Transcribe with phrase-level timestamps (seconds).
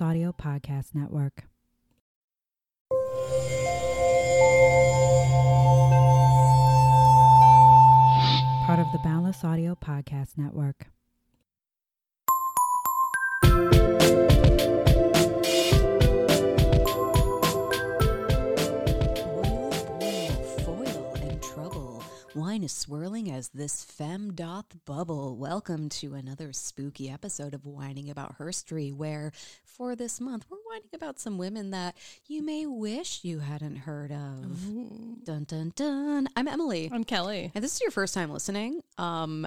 [0.00, 1.44] Audio Podcast Network.
[8.66, 10.88] Part of the Boundless Audio Podcast Network.
[22.66, 25.36] Is swirling as this femme doth bubble.
[25.36, 29.30] Welcome to another spooky episode of Whining About Herstory, where
[29.64, 31.96] for this month we're whining about some women that
[32.26, 34.66] you may wish you hadn't heard of.
[35.22, 36.26] Dun dun dun.
[36.34, 36.90] I'm Emily.
[36.92, 37.52] I'm Kelly.
[37.54, 38.82] And this is your first time listening.
[38.98, 39.46] Um,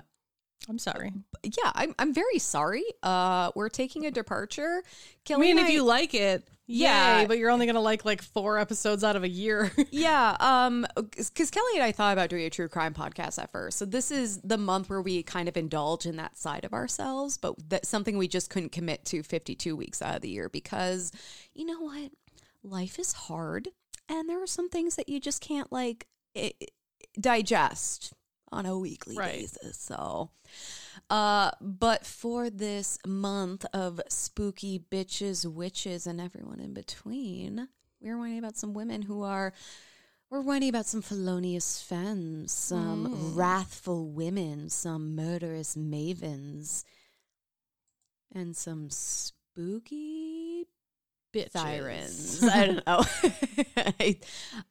[0.70, 1.12] I'm sorry.
[1.44, 2.86] yeah, I'm I'm very sorry.
[3.04, 4.82] Uh, we're taking a departure.
[5.26, 7.22] Kelly I mean, if you like it, Yeah.
[7.22, 9.72] yay, but you're only going to like like four episodes out of a year.
[9.92, 13.80] Yeah, um, because Kelly and I thought about doing a true crime podcast at first.
[13.80, 17.38] So this is the month where we kind of indulge in that side of ourselves,
[17.38, 21.12] but that's something we just couldn't commit to 52 weeks out of the year because
[21.56, 22.12] you know what,
[22.64, 23.70] life is hard,
[24.08, 26.06] and there are some things that you just can't like
[26.38, 26.52] i
[27.20, 28.14] digest
[28.52, 29.40] on a weekly Right.
[29.42, 29.78] basis.
[29.78, 30.32] So.
[31.10, 37.68] Uh, but for this month of spooky bitches, witches, and everyone in between,
[38.02, 39.54] we're whining about some women who are
[40.30, 46.84] we're whining about some felonious femmes, some wrathful women, some murderous mavens,
[48.32, 50.29] and some spooky
[51.34, 51.52] Bitches.
[51.52, 52.44] sirens.
[52.44, 53.04] I don't know.
[54.00, 54.18] I,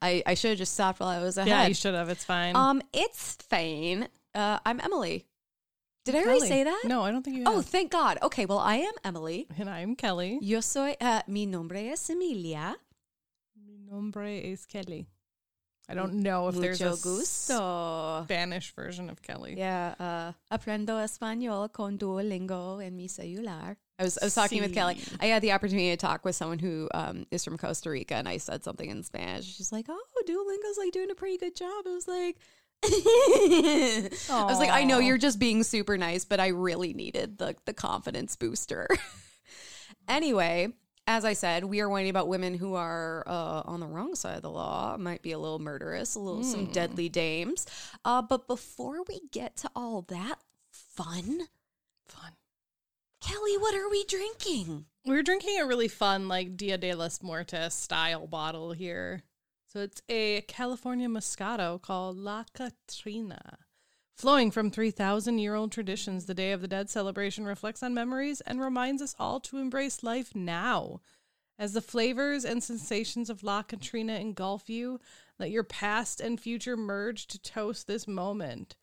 [0.01, 1.47] I, I should have just stopped while I was ahead.
[1.49, 2.09] Yeah, you should have.
[2.09, 2.55] It's fine.
[2.55, 4.07] Um, it's Fane.
[4.35, 5.25] Uh, I'm Emily.
[6.05, 6.47] Did I already Kelly.
[6.49, 6.81] say that?
[6.85, 8.17] No, I don't think you Oh, thank God.
[8.23, 9.47] Okay, well, I am Emily.
[9.57, 10.39] and I'm Kelly.
[10.41, 12.75] Yo soy, uh, mi nombre es Emilia.
[13.55, 15.07] Mi nombre es Kelly.
[15.91, 18.21] I don't know if there's a gusto.
[18.25, 19.55] Spanish version of Kelly.
[19.57, 23.75] Yeah, uh, aprendo español con Duolingo en mi celular.
[23.99, 24.97] I was, I was talking with Kelly.
[25.19, 28.29] I had the opportunity to talk with someone who um, is from Costa Rica, and
[28.29, 29.57] I said something in Spanish.
[29.57, 32.37] She's like, "Oh, Duolingo's like doing a pretty good job." I was like,
[32.85, 37.55] I was like, "I know you're just being super nice, but I really needed the
[37.65, 38.87] the confidence booster."
[40.07, 40.69] anyway,
[41.05, 44.37] as I said, we are whining about women who are uh, on the wrong side
[44.37, 47.65] of the law, might be a little murderous, a little some deadly dames.
[48.05, 50.39] Uh, but before we get to all that
[50.71, 51.49] fun,
[52.09, 52.31] Fun.
[53.21, 54.85] Kelly, what are we drinking?
[55.05, 59.23] We're drinking a really fun, like Dia de los Muertos style bottle here.
[59.67, 63.59] So it's a California Moscato called La Catrina.
[64.15, 68.41] Flowing from 3,000 year old traditions, the Day of the Dead celebration reflects on memories
[68.41, 71.01] and reminds us all to embrace life now.
[71.57, 74.99] As the flavors and sensations of La Catrina engulf you,
[75.37, 78.75] let your past and future merge to toast this moment.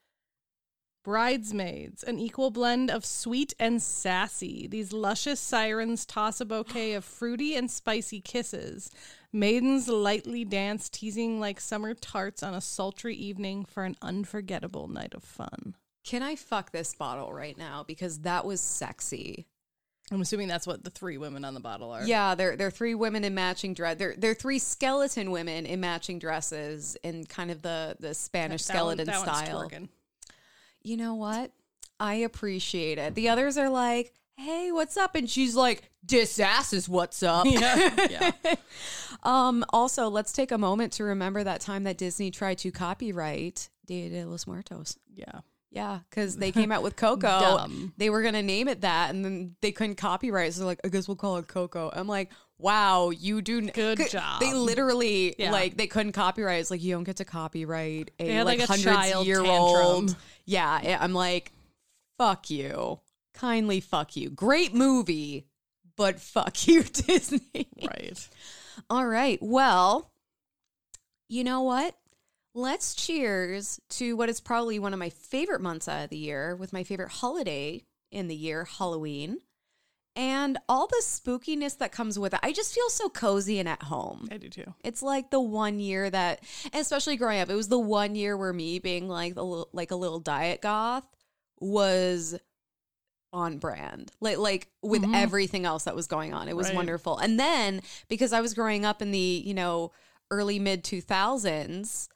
[1.07, 4.67] Bridesmaids, an equal blend of sweet and sassy.
[4.67, 8.91] These luscious sirens toss a bouquet of fruity and spicy kisses.
[9.33, 15.15] Maidens lightly dance, teasing like summer tarts on a sultry evening for an unforgettable night
[15.15, 15.77] of fun.
[16.05, 17.85] Can I fuck this bottle right now?
[17.87, 19.47] Because that was sexy.
[20.11, 22.05] I'm assuming that's what the three women on the bottle are.
[22.05, 23.97] Yeah, they're they're three women in matching dress.
[23.97, 28.75] They're they're three skeleton women in matching dresses in kind of the the Spanish That
[28.85, 29.69] one- skeleton that one's style.
[29.69, 29.89] twerking.
[30.87, 31.51] You know what?
[31.99, 33.17] I appreciate it.
[33.17, 37.45] The others are like, "Hey, what's up?" And she's like, "This ass is what's up."
[37.51, 38.55] Yeah, yeah.
[39.23, 43.69] Um, also, let's take a moment to remember that time that Disney tried to copyright
[43.87, 44.97] Dia de los Muertos.
[45.13, 45.41] Yeah.
[45.73, 47.67] Yeah, because they came out with Coco.
[47.97, 50.49] They were gonna name it that, and then they couldn't copyright.
[50.49, 51.91] it, So they're like, I guess we'll call it Coco.
[51.93, 54.41] I'm like, wow, you do n- Good c- job.
[54.41, 55.51] They literally Yeah.
[55.53, 56.61] like they couldn't copyright.
[56.61, 59.45] It's like you don't get to copyright a had, like, like, a hundreds child year
[59.45, 60.17] old.
[60.45, 61.53] Yeah, I'm like,
[62.19, 63.01] fuck you,
[63.35, 64.31] kindly fuck you.
[64.31, 65.47] Great movie,
[65.97, 67.69] but fuck you, Disney.
[67.83, 68.29] Right.
[68.91, 69.39] All right.
[69.43, 70.11] Well,
[71.29, 71.97] you know what?
[72.55, 76.57] Let's cheers to what is probably one of my favorite months out of the year
[76.57, 79.39] with my favorite holiday in the year, Halloween,
[80.17, 82.41] and all the spookiness that comes with it.
[82.43, 84.29] I just feel so cozy and at home.
[84.33, 84.75] I do too.
[84.83, 86.43] It's like the one year that,
[86.73, 89.91] especially growing up, it was the one year where me being like a little, like
[89.91, 91.07] a little diet goth
[91.61, 92.35] was
[93.33, 94.11] on brand.
[94.21, 95.15] Like like with Mhm.
[95.15, 96.49] everything else that was going on.
[96.49, 96.77] It was Right.
[96.77, 97.19] wonderful.
[97.19, 99.93] And then because I was growing up in the, you know,
[100.31, 102.09] early mid 2000s,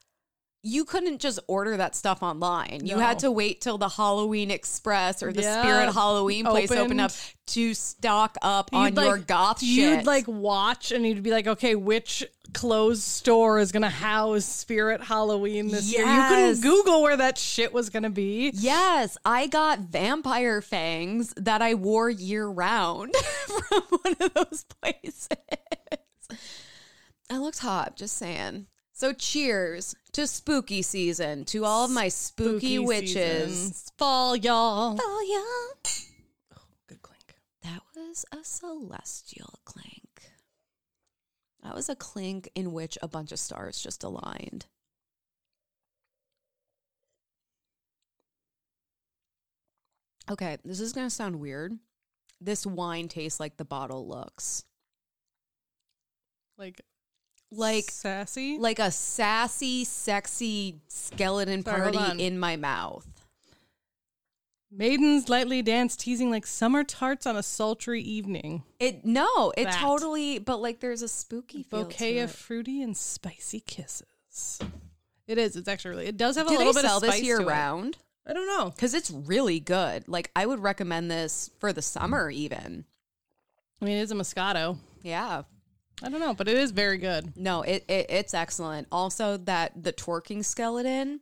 [0.63, 2.81] you couldn't just order that stuff online.
[2.85, 5.63] You had to wait till the Halloween Express or the Yeah.
[5.63, 7.01] Spirit Halloween place opened Opened.
[7.01, 7.13] up
[7.47, 10.05] to stock up on You'd, your like- goth You'd shit.
[10.07, 15.69] like watch and you'd be like, okay, which closed store is gonna house Spirit Halloween
[15.69, 16.05] this year?
[16.05, 18.51] You couldn't Google where that shit was gonna be.
[18.55, 23.15] Yes, I got vampire fangs that I wore year round
[23.47, 25.29] from one of those places.
[27.31, 28.67] I looked hot, just saying.
[28.93, 33.15] So cheers to spooky season, to all of my spooky, witches.
[33.15, 33.93] seasons.
[33.99, 34.97] Fall, y'all.
[34.97, 35.91] Fall Oh yeah.
[36.89, 37.37] Good clink.
[37.63, 40.23] That was a celestial clink.
[41.63, 44.67] That was a clink in which a bunch of stars just aligned.
[50.31, 51.77] Okay, this is going to sound weird.
[52.41, 54.65] This wine tastes like the bottle looks.
[56.57, 56.81] Like,
[57.53, 58.59] Like sassy.
[58.59, 63.07] like a sassy, sexy skeleton Sorry, party in my mouth.
[64.73, 68.63] Maidens lightly dance, teasing like summer tarts on a sultry evening.
[68.79, 69.75] It no, it That.
[69.81, 72.37] totally but like there's a spooky feel Bouquet to of it.
[72.37, 74.61] fruity and spicy kisses.
[75.27, 75.57] It is.
[75.57, 76.07] It's actually really.
[76.07, 77.49] It does have a Do little bit sell of spice this year to it.
[77.49, 77.99] round?
[78.27, 78.71] I don't know.
[78.71, 80.07] because it's really good.
[80.07, 82.85] Like I would recommend this for the summer, even.
[83.83, 84.77] I mean, it is a Moscato.
[85.03, 85.43] Yeah,
[86.03, 87.37] I don't know, but it is very good.
[87.37, 88.89] no, it, it it's excellent.
[88.91, 91.21] Also, that the twerking skeleton,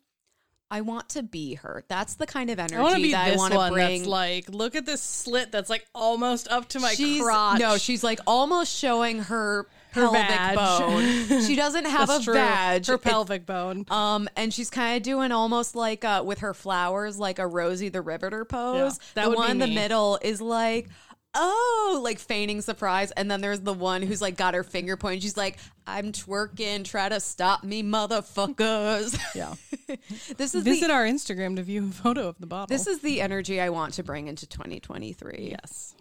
[0.71, 1.85] I want to be her.
[1.89, 4.01] That's the kind of I energy be that I want to bring.
[4.01, 7.59] that's like, look at this slit that's like almost up to my she's, crotch.
[7.59, 10.57] No, she's like almost showing her, Her pelvic vag.
[10.57, 11.41] bone.
[11.43, 12.35] She doesn't have That's a true.
[12.35, 12.87] vag.
[12.87, 13.87] Her It- pelvic bone.
[13.89, 17.89] Um, and she's kind of doing almost like uh, with her flowers, like a Rosie
[17.89, 18.99] the Riveter pose.
[19.15, 20.89] that the one in the middle is like,
[21.35, 23.11] oh, like feigning surprise.
[23.13, 25.23] And then there's the one who's like got her finger pointed.
[25.23, 29.19] She's like, I'm twerking, try to stop me, motherfuckers.
[29.35, 29.55] Yeah.
[30.37, 32.67] this is Visit the our Instagram to view a photo of the bottle.
[32.75, 35.57] this is the energy I want to bring into 2023.
[35.59, 35.95] yes.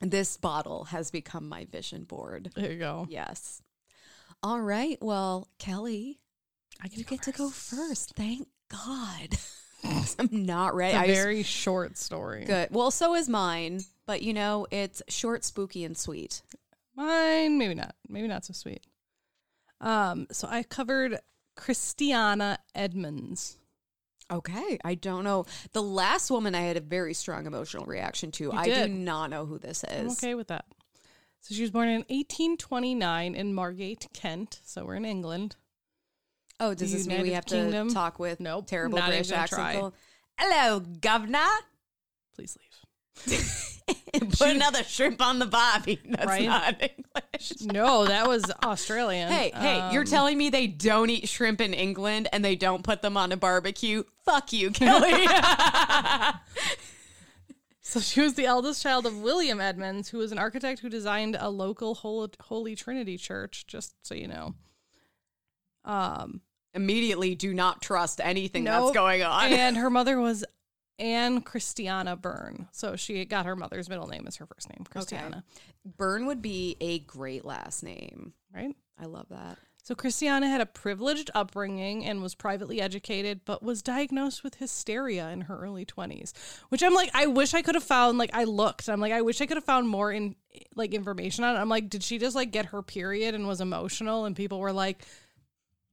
[0.00, 2.50] This bottle has become my vision board.
[2.56, 3.06] There you go.
[3.08, 3.62] Yes.
[4.42, 4.98] All right.
[5.00, 6.18] Well, Kelly,
[6.82, 7.76] I get you to get to go first.
[7.76, 8.12] first.
[8.16, 9.38] Thank God.
[10.18, 10.96] I'm not ready.
[10.96, 12.44] It's a very short story.
[12.44, 12.68] good.
[12.70, 16.42] Well, so is mine, but you know, it's short, spooky, and sweet.
[16.94, 17.94] Mine, maybe not.
[18.08, 18.84] Maybe not so sweet.
[19.80, 21.18] Um, so I covered
[21.56, 23.58] Christiana Edmunds.
[24.30, 24.78] Okay.
[24.84, 25.46] I don't know.
[25.72, 28.52] The last woman I had a very strong emotional reaction to.
[28.52, 28.86] I did.
[28.86, 30.00] do not know who this is.
[30.00, 30.64] I'm okay with that.
[31.40, 34.60] So she was born in 1829 in Margate, Kent.
[34.64, 35.56] So we're in England.
[36.64, 37.88] Oh, does this mean we have Kingdom?
[37.88, 39.78] to talk with Nope, terrible not even British gonna accent?
[39.80, 39.90] try.
[40.38, 41.38] Hello, governor.
[42.34, 42.56] Please
[43.26, 43.58] leave.
[44.38, 45.98] Put another shrimp on the barbie.
[46.08, 46.44] That's Right?
[46.46, 47.52] not English.
[47.72, 49.30] No, that was Australian.
[49.32, 52.82] Hey, hey, you're Um, telling me they don't eat shrimp in England and they don't
[52.84, 54.04] put them on a barbecue?
[54.24, 55.26] Fuck you, Kelly.
[57.84, 61.36] So she was the eldest child of William Edmunds, who was an architect who designed
[61.38, 63.66] a local Hol- Holy Trinity church.
[63.66, 64.54] Just so you know.
[65.84, 66.40] Um,
[66.74, 68.86] Immediately do not trust anything Nope.
[68.86, 69.44] that's going on.
[69.52, 70.44] and her mother was
[70.98, 72.68] Anne Christiana Byrne.
[72.72, 75.44] So she got her mother's middle name as her first name, Christiana.
[75.84, 78.32] Byrne would be a great last name.
[78.54, 78.74] Right?
[78.98, 79.58] I love that.
[79.84, 85.28] So Christiana had a privileged upbringing and was privately educated, but was diagnosed with hysteria
[85.30, 86.32] in her early 20s.
[86.68, 88.88] Which I'm like, I wish I could have found like I looked.
[88.88, 90.36] I'm like, I wish I could have found more in
[90.76, 91.58] like information on it.
[91.58, 94.72] I'm like, did she just like get her period and was emotional and people were
[94.72, 95.04] like,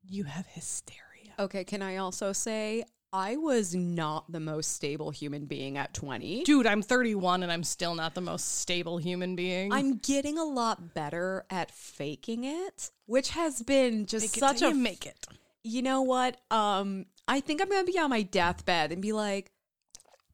[0.09, 1.33] You have hysteria.
[1.37, 2.83] Okay, can I also say
[3.13, 6.43] I was not the most stable human being at 20.
[6.43, 9.71] Dude, I'm 31 and I'm still not the most stable human being.
[9.71, 14.73] I'm getting a lot better at faking it, which has been just Make such a
[14.73, 15.27] make it.
[15.63, 16.37] you know what?
[16.51, 19.51] Um, I think I'm gonna be on my deathbed and be like,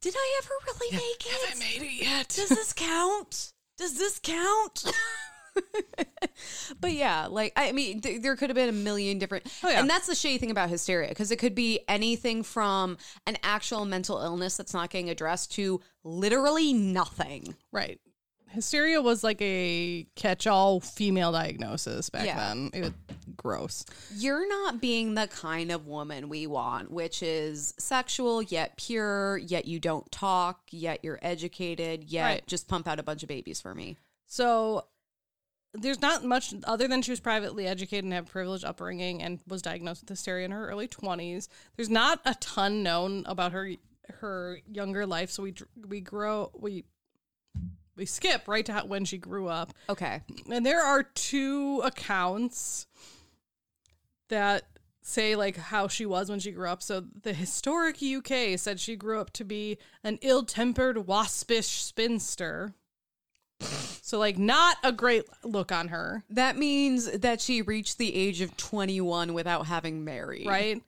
[0.02, 1.50] did I ever really make it?
[1.50, 2.30] Have I made it yet.
[2.30, 3.54] Does this count?
[3.78, 4.86] Does this count?
[6.82, 9.80] but yeah, like I mean, th- there could have been a million different, Oh, yeah.
[9.80, 13.86] and that's the shady thing about hysteria because it could be anything from an actual
[13.86, 17.56] mental illness that's not getting addressed to literally nothing.
[17.72, 18.00] Right.
[18.50, 22.38] Hysteria was like a catch-all female diagnosis back Yeah.
[22.54, 22.70] then.
[22.74, 22.92] It was
[23.36, 23.86] gross.
[24.16, 29.66] You're not being the kind of woman we want, which is sexual yet pure, yet
[29.66, 32.48] you don't talk, yet you're educated, yet Right.
[32.48, 33.98] just pump out a bunch of babies for me.
[34.26, 34.86] So
[35.78, 39.62] there's not much other than she was privately educated and had privileged upbringing and was
[39.62, 41.48] diagnosed with hysteria in her early 20s.
[41.76, 43.72] There's not a ton known about her
[44.20, 45.54] her younger life, so we
[45.88, 46.84] we grow we
[47.96, 49.74] we skip right to how, when she grew up.
[49.90, 50.22] Okay.
[50.52, 52.88] And there are two accounts
[54.30, 54.64] that
[55.02, 56.82] say like how she was when she grew up.
[56.82, 62.74] So the historic UK said she grew up to be an ill-tempered, waspish spinster.
[63.60, 68.42] So like not a great look on her, That means that she reached the age
[68.42, 70.48] of 21 without having married.
[70.48, 70.82] right?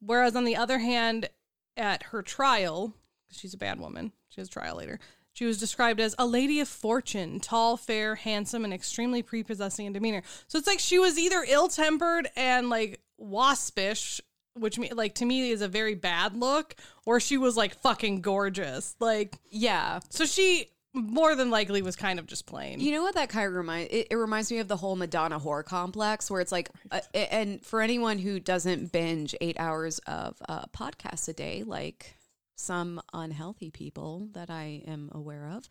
[0.00, 1.28] Whereas on the other hand,
[1.76, 2.94] at her trial,
[3.30, 4.12] she's a bad woman.
[4.28, 4.98] She has a trial later.
[5.32, 9.92] She was described as a lady of fortune, tall, fair, handsome, and extremely prepossessing in
[9.92, 10.22] demeanor.
[10.46, 14.20] So it's like she was either ill-tempered and like waspish,
[14.54, 18.20] which me like to me is a very bad look, or she was like fucking
[18.20, 18.94] gorgeous.
[19.00, 19.98] Like Yeah.
[20.10, 22.80] so she more than likely was kind of just plain.
[22.80, 25.40] You know what that kind of reminds it, it reminds me of the whole Madonna
[25.40, 30.36] whore complex where it's like uh, and for anyone who doesn't binge 8 hours of
[30.48, 32.14] uh, podcasts a day like
[32.54, 35.68] some unhealthy people that I am aware of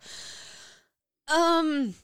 [1.34, 1.94] um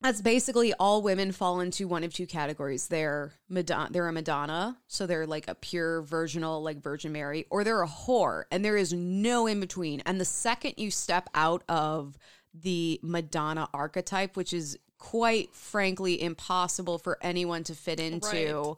[0.00, 2.86] that's basically all women fall into one of two categories.
[2.86, 7.64] They're Madonna, they're a Madonna, so they're like a pure virginal, like Virgin Mary, or
[7.64, 10.00] they're a whore, and there is no in between.
[10.06, 12.16] And the second you step out of
[12.54, 18.76] the Madonna archetype, which is quite frankly impossible for anyone to fit into,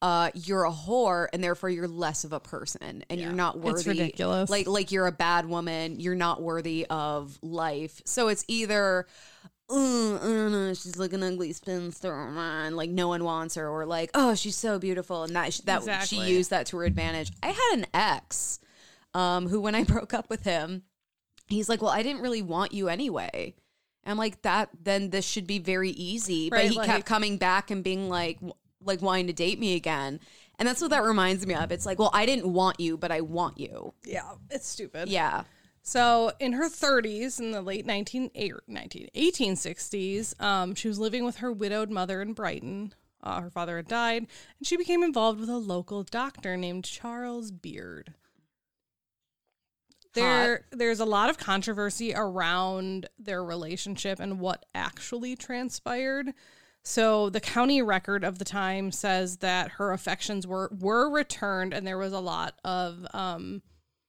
[0.00, 3.90] uh, you're a whore, and therefore you're less of a person, and you're not worthy.
[3.90, 4.48] ridiculous.
[4.48, 5.98] Like like you're a bad woman.
[6.00, 8.00] You're not worthy of life.
[8.04, 9.06] So it's either
[9.68, 12.76] "Uh, I don't she's like an ugly spinster, man.
[12.76, 16.18] Like no one wants her, or like, oh, she's so beautiful, and that that Exactly.
[16.18, 17.32] she used that to her advantage.
[17.42, 18.60] I had an ex,
[19.14, 20.84] um, who when I broke up with him,
[21.48, 23.54] he's like, well, I didn't really want you anyway.
[24.04, 27.36] And I'm like, that then this should be very easy, but he like- kept coming
[27.36, 28.38] back and being like,
[28.84, 30.20] like wanting to date me again.
[30.58, 31.70] And that's what that reminds me of.
[31.70, 33.94] It's like, well, I didn't want you, but I want you.
[34.04, 35.08] yeah, it's stupid.
[35.08, 35.44] Yeah.
[35.82, 41.24] So in her 30s, in the late 19, eh, 19 1860s, um, she was living
[41.24, 42.92] with her widowed mother in Brighton.
[43.22, 44.26] Uh, her father had died,
[44.58, 48.14] and she became involved with a local doctor named Charles Beard.
[50.14, 56.32] There, there's a lot of controversy around their relationship and what actually transpired.
[56.82, 61.86] So the county record of the time says that her affections were were returned, and
[61.86, 63.62] there was a lot of um,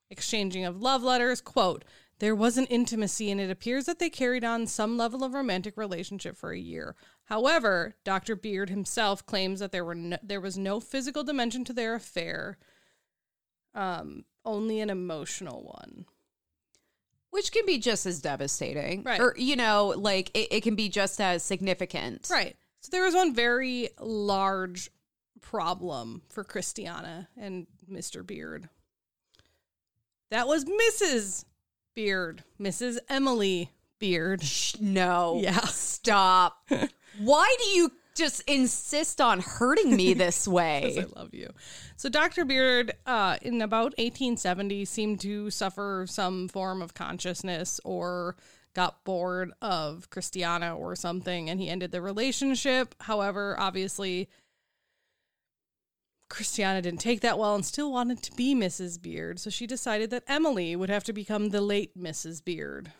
[0.09, 1.41] exchanging of love letters.
[1.41, 1.83] Quote,
[2.19, 5.77] there was an intimacy, and it appears that they carried on some level of romantic
[5.77, 6.95] relationship for a year.
[7.25, 8.35] However, Dr.
[8.35, 12.57] Beard himself claims that there were no, there was no physical dimension to their affair,
[13.73, 16.05] um, only an emotional one.
[17.31, 19.03] Which can be just as devastating.
[19.03, 19.19] Right.
[19.19, 22.27] Or, you know, like it, it can be just as significant.
[22.31, 22.55] Right.
[22.81, 24.89] So there was one very large
[25.41, 28.25] problem for Christiana and Mr.
[28.25, 28.67] Beard.
[30.31, 31.45] That was Mrs.
[31.95, 32.97] Beard, Mrs.
[33.09, 34.41] Emily Beard.
[34.43, 35.39] Shh, No.
[35.41, 35.59] Yeah.
[35.61, 36.67] Stop.
[37.19, 40.97] Why do you just insist on hurting me this way.
[40.99, 41.49] I love you.
[41.95, 42.45] So Dr.
[42.45, 48.35] Beard, uh, in about 1870, seemed to suffer some form of consciousness or
[48.75, 52.93] got bored of Christiana or something, and he ended the relationship.
[53.01, 54.29] However, obviously,
[56.29, 59.01] Christiana didn't take that well and still wanted to be Mrs.
[59.01, 62.43] Beard, so she decided that Emily would have to become the late Mrs.
[62.43, 62.91] Beard.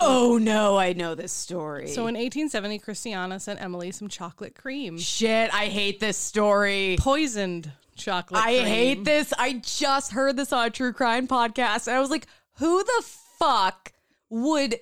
[0.00, 1.88] Oh no, I know this story.
[1.88, 6.96] So in 1870, Christiana sent Emily some chocolate cream, Shit, I hate this story.
[6.98, 8.40] poisoned chocolate.
[8.42, 8.66] I cream.
[8.66, 9.32] hate this.
[9.38, 12.26] I just heard this on a true crime podcast, and I was like,
[12.58, 13.04] who the
[13.38, 13.92] fuck
[14.30, 14.76] would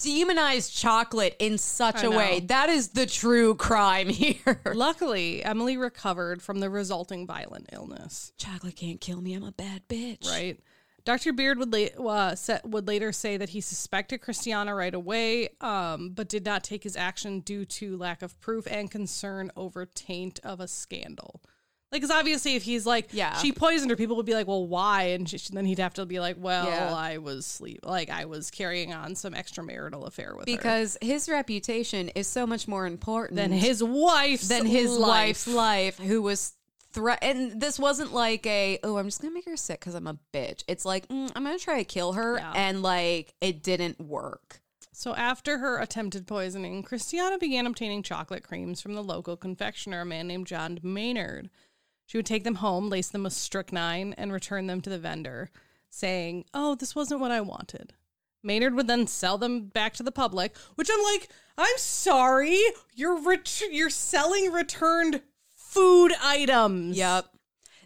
[0.00, 2.40] demonize chocolate in such I a way?
[2.40, 4.60] That is the true crime here.
[4.72, 8.32] Luckily, Emily recovered from the resulting violent illness.
[8.38, 9.34] Chocolate can't kill me.
[9.34, 10.26] I'm a bad bitch.
[10.28, 10.58] Right.
[11.10, 11.32] Dr.
[11.32, 16.10] Beard would, la- uh, sa- would later say that he suspected Christiana right away, um,
[16.10, 20.38] but did not take his action due to lack of proof and concern over taint
[20.44, 21.40] of a scandal.
[21.92, 23.36] Like, because obviously, if he's like, Yeah.
[23.38, 25.06] she poisoned her, people would be like, well, why?
[25.06, 26.94] And she, then he'd have to be like, well, Yeah.
[26.94, 30.56] I was sleep, like, I was carrying on some extramarital affair with her.
[30.56, 35.08] Because his reputation is so much more important Then his wife's than his life.
[35.08, 36.52] wife's life, who was
[36.92, 37.18] threat.
[37.22, 40.18] And this wasn't like a oh, I'm just gonna make her sick because I'm a
[40.32, 40.64] bitch.
[40.68, 42.52] It's like mm, I'm gonna try to kill her, Yeah.
[42.54, 44.60] and like it didn't work.
[44.92, 50.04] So after her attempted poisoning, Christiana began obtaining chocolate creams from the local confectioner, a
[50.04, 51.48] man named John Maynard.
[52.06, 55.50] She would take them home, lace them with strychnine, and return them to the vendor,
[55.88, 57.94] saying, "Oh, this wasn't what I wanted."
[58.42, 62.58] Maynard would then sell them back to the public, which I'm like, "I'm sorry,
[62.94, 65.22] you're rich, you're selling returned
[65.72, 67.26] food items." Yep.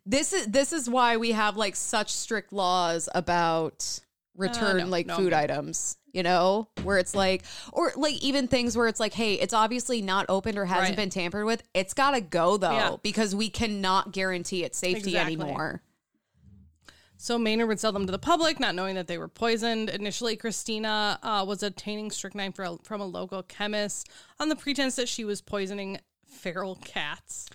[0.06, 4.00] This is this is why we have like such strict laws about
[4.36, 8.76] return no, like no, food items, you know, where it's like, or like even things
[8.76, 10.96] where it's like, hey, it's obviously not opened or hasn't Right.
[10.96, 11.62] been tampered with.
[11.72, 12.96] It's got to go though, Yeah.
[13.02, 15.34] because we cannot guarantee its safety Exactly.
[15.34, 15.82] anymore.
[17.16, 19.88] So Maynard would sell them to the public, not knowing that they were poisoned.
[19.88, 25.08] Initially, Christina uh, was obtaining strychnine for, from a local chemist on the pretense that
[25.08, 27.46] she was poisoning feral cats.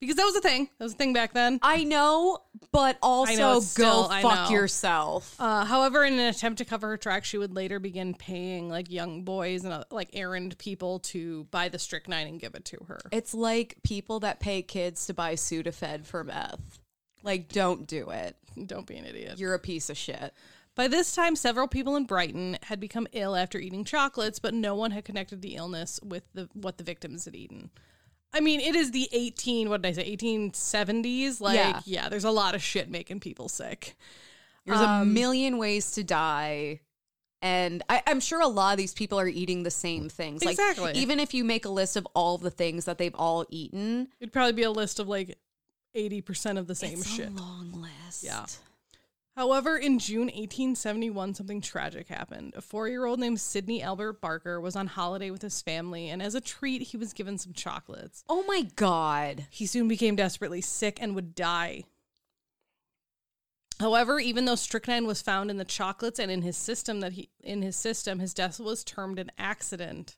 [0.00, 0.68] Because that was a thing.
[0.78, 1.58] That was a thing back then.
[1.62, 2.38] I know,
[2.70, 4.54] but also know, still- go I fuck know.
[4.56, 5.34] yourself.
[5.38, 8.90] Uh, however, in an attempt to cover her tracks, she would later begin paying like
[8.90, 12.84] young boys and uh, like errand people to buy the strychnine and give it to
[12.88, 13.00] her.
[13.10, 16.78] It's like people that pay kids to buy Sudafed for meth.
[17.22, 18.36] Like, don't do it.
[18.66, 19.38] Don't be an idiot.
[19.38, 20.32] You're a piece of shit.
[20.74, 24.74] By this time, several people in Brighton had become ill after eating chocolates, but no
[24.74, 27.70] one had connected the illness with the what the victims had eaten.
[28.36, 31.40] I mean, it is the 18, what did I say, 1870s?
[31.40, 31.80] Like, Yeah.
[31.86, 33.96] yeah, there's a lot of shit making people sick.
[34.66, 36.80] There's a Um, million ways to die.
[37.42, 40.44] And I, I'm sure a lot of these people are eating the same things.
[40.44, 40.92] Like, Exactly.
[40.94, 44.32] even if you make a list of all the things that they've all eaten, It'd
[44.32, 45.38] probably be a list of like
[45.94, 47.28] 80% of the same it's shit.
[47.28, 48.22] a long list.
[48.24, 48.44] Yeah.
[49.36, 52.54] However, in June 1871, something tragic happened.
[52.56, 56.22] A four year old named Sidney Albert Barker was on holiday with his family, and
[56.22, 58.24] as a treat, he was given some chocolates.
[58.30, 59.46] Oh my God.
[59.50, 61.84] He soon became desperately sick and would die.
[63.78, 67.28] However, even though strychnine was found in the chocolates and in his system that he
[67.40, 70.16] in his system, his death was termed an accident.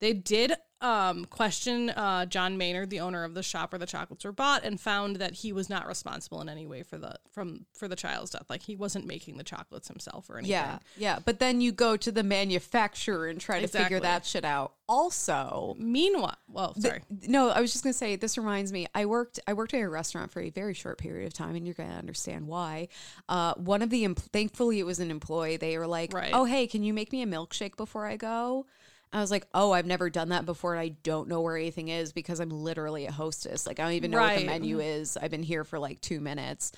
[0.00, 4.24] They did um, question uh, John Maynard, the owner of the shop where the chocolates
[4.24, 7.66] were bought, and found that he was not responsible in any way for the from
[7.74, 8.46] for the child's death.
[8.48, 10.52] Like he wasn't making the chocolates himself or anything.
[10.52, 10.78] Yeah.
[10.96, 11.18] Yeah.
[11.24, 14.74] But then you go to the manufacturer and try to figure that shit out.
[14.88, 17.02] Also, Meanwhile, well, sorry.
[17.26, 18.86] No, I was just gonna say this reminds me.
[18.94, 21.66] I worked I worked at a restaurant for a very short period of time, and
[21.66, 22.88] you're gonna understand why.
[23.28, 25.56] Uh, one of the em- thankfully it was an employee.
[25.56, 26.30] They were like, Right.
[26.32, 28.66] "Oh, hey, can you make me a milkshake before I go?"
[29.12, 31.88] I was like, "Oh, I've never done that before, and I don't know where anything
[31.88, 33.66] is because I'm literally a hostess.
[33.66, 35.16] Like I don't even know what the menu is.
[35.16, 36.72] I've been here for like two minutes."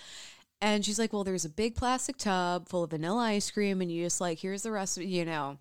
[0.62, 3.90] And she's like, "Well, there's a big plastic tub full of vanilla ice cream, and
[3.90, 5.58] you just like here's the rest of you know."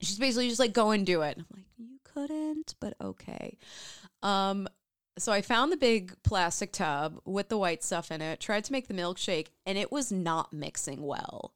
[0.00, 3.56] She's basically just like, "Go and do it." I'm like, "You couldn't, but okay."
[4.22, 4.68] Um,
[5.18, 8.40] so I found the big plastic tub with the white stuff in it.
[8.40, 11.54] Tried to make the milkshake, and it was not mixing well.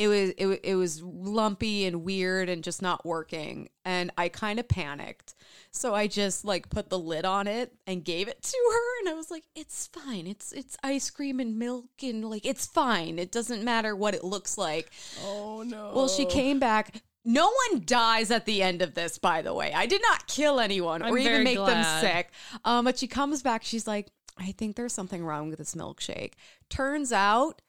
[0.00, 3.68] It was it, it was lumpy and weird and just not working.
[3.84, 5.34] And I kind of panicked.
[5.72, 9.10] So I just like put the lid on it and gave it to her and
[9.10, 10.26] I was like, "It's fine.
[10.26, 13.18] It's it's ice cream and milk and like it's fine.
[13.18, 14.90] It doesn't matter what it looks like."
[15.22, 15.92] Oh no.
[15.94, 17.02] Well, she came back.
[17.26, 19.70] No one dies at the end of this, by the way.
[19.74, 22.30] I did not kill anyone I'm or even very make them sick.
[22.64, 23.64] Um, but she comes back.
[23.64, 24.08] She's like,
[24.38, 26.32] I think there's something wrong with this milkshake.
[26.70, 27.60] Turns out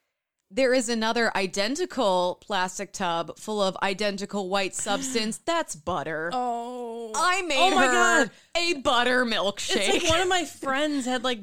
[0.54, 5.38] there is another identical plastic tub full of identical white substance.
[5.44, 6.30] That's butter.
[6.32, 7.12] Oh.
[7.14, 8.30] I made Oh my her God.
[8.56, 9.76] a butter milkshake.
[9.94, 11.40] It's like one of my friends had like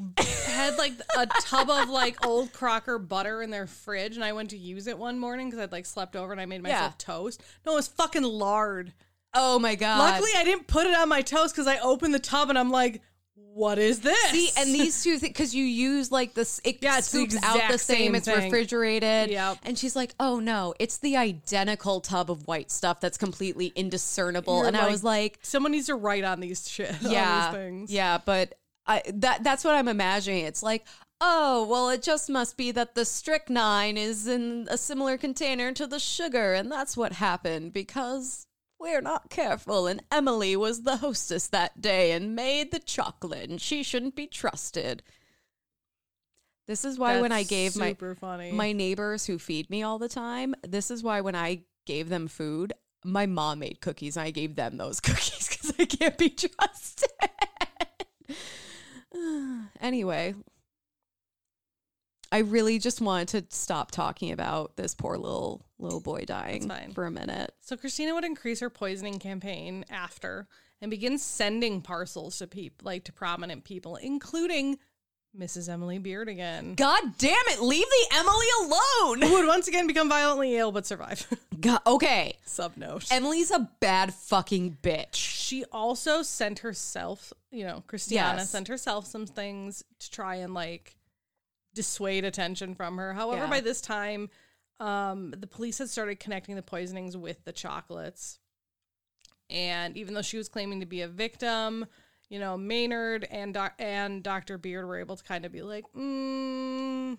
[0.47, 4.49] had like a tub of like old Crocker butter in their fridge, and I went
[4.51, 7.05] to use it one morning because I'd like slept over and I made myself Yeah.
[7.13, 7.41] toast.
[7.65, 8.93] No, it was fucking lard.
[9.35, 9.99] oh my god!
[9.99, 12.71] Luckily, I didn't put it on my toast because I opened the tub and I'm
[12.71, 13.01] like,
[13.53, 16.97] "What is this?" See, and these two things, because you use like this, it Yeah,
[16.99, 17.97] it's the scoops out the exact same.
[17.97, 18.43] same It's thing.
[18.45, 19.29] refrigerated.
[19.31, 19.57] Yep.
[19.63, 24.57] And she's like, "Oh no, it's the identical tub of white stuff that's completely indiscernible."
[24.59, 26.95] You're and I was like, someone needs to write on these shit.
[27.01, 27.91] "Yeah, these things.
[27.91, 28.55] yeah," but
[28.87, 30.45] I that that's what I'm imagining.
[30.45, 30.85] It's like.
[31.21, 35.85] Oh, well, it just must be that the strychnine is in a similar container to
[35.85, 38.47] the sugar, and that's what happened because
[38.79, 39.87] we're not careful.
[39.87, 44.27] And Emily was the hostess that day and made the chocolate, and she shouldn't be
[44.27, 45.03] trusted.
[46.67, 48.51] This is why when I That's gave my funny.
[48.51, 52.27] my neighbors who feed me all the time, this is why when I gave them
[52.27, 56.29] food, my mom made cookies and I gave them those cookies because I can't be
[56.29, 57.09] trusted.
[59.81, 60.35] anyway,
[62.31, 66.91] I really just wanted to stop talking about this poor little little boy dying fine.
[66.93, 67.51] for a minute.
[67.61, 70.47] So Christina would increase her poisoning campaign after
[70.81, 74.77] and begin sending parcels to people like to prominent people, including
[75.37, 75.69] Mrs.
[75.69, 76.73] Emily Beard again.
[76.75, 79.21] God damn it, leave the Emily alone.
[79.21, 81.25] Who would once again become violently ill but survive.
[81.59, 82.37] God, okay.
[82.47, 83.07] Subnote.
[83.11, 85.13] Emily's a bad fucking bitch.
[85.15, 88.49] she also sent herself, you know, Christiana Yes.
[88.49, 90.95] sent herself some things to try and like
[91.73, 93.13] dissuade attention from her.
[93.13, 93.49] However, Yeah.
[93.49, 94.29] by this time,
[94.79, 98.39] um, the police had started connecting the poisonings with the chocolates.
[99.49, 101.85] And even though she was claiming to be a victim,
[102.29, 104.57] you know, Maynard and doc- and Dr.
[104.57, 107.17] Beard were able to kind of be like, mm,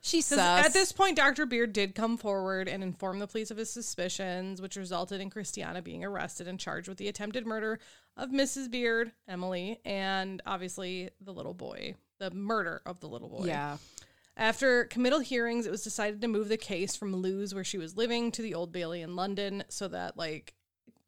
[0.00, 0.38] She sus.
[0.38, 1.46] At this point, Dr.
[1.46, 5.80] Beard did come forward and inform the police of his suspicions, which resulted in Christiana
[5.80, 7.78] being arrested and charged with the attempted murder
[8.16, 8.70] of Mrs.
[8.70, 13.44] Beard, Emily, and obviously the little boy, the murder of the little boy.
[13.46, 13.76] yeah.
[14.36, 17.96] After committal hearings, it was decided to move the case from Lewes, where she was
[17.96, 20.54] living, to the Old Bailey in London, so that like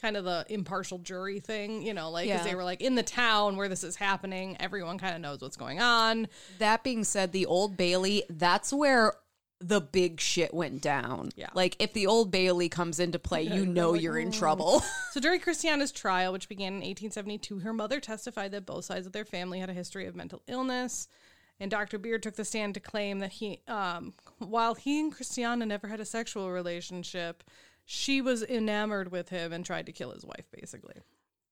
[0.01, 2.51] kind of the impartial jury thing, you know, like because Yeah.
[2.51, 5.57] they were like in the town where this is happening, everyone kind of knows what's
[5.57, 6.29] going on.
[6.59, 9.15] That being said, the Old Bailey, that's where
[9.61, 11.31] the big shit went down.
[11.35, 11.49] Yeah.
[11.55, 14.83] Like if the Old Bailey comes into play, you know you're in trouble.
[15.13, 19.13] So during Christiana's trial, which began in 1872, her mother testified that both sides of
[19.13, 21.09] their family had a history of mental illness.
[21.59, 21.97] And Dr.
[21.97, 26.01] Beard took the stand to claim that he, um, while he and Christiana never had
[26.01, 27.43] a sexual relationship,
[27.87, 30.97] she was enamored with him and tried to kill his wife, basically.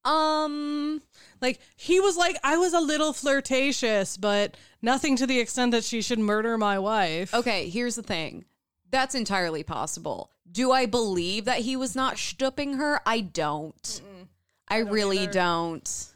[0.04, 1.02] Um
[1.40, 5.84] Like, he was like, I was a little flirtatious, but nothing to the extent that
[5.84, 7.34] she should murder my wife.
[7.34, 8.44] okay, here's the thing.
[8.90, 10.30] That's entirely possible.
[10.50, 13.00] Do I believe that he was not stooping her?
[13.04, 14.02] I don't.
[14.68, 16.08] I, really don't.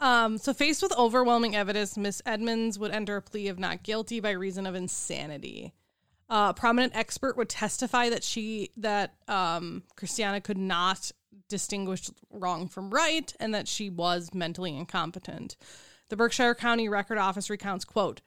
[0.00, 4.20] Um, so faced with overwhelming evidence, Miss Edmunds would enter a plea of not guilty
[4.20, 5.72] by reason of insanity.
[6.30, 11.10] Uh, a prominent expert would testify that she that um, Christiana could not
[11.48, 15.56] distinguish wrong from right, and that she was mentally incompetent.
[16.08, 18.20] The Berkshire County Record Office recounts, "quote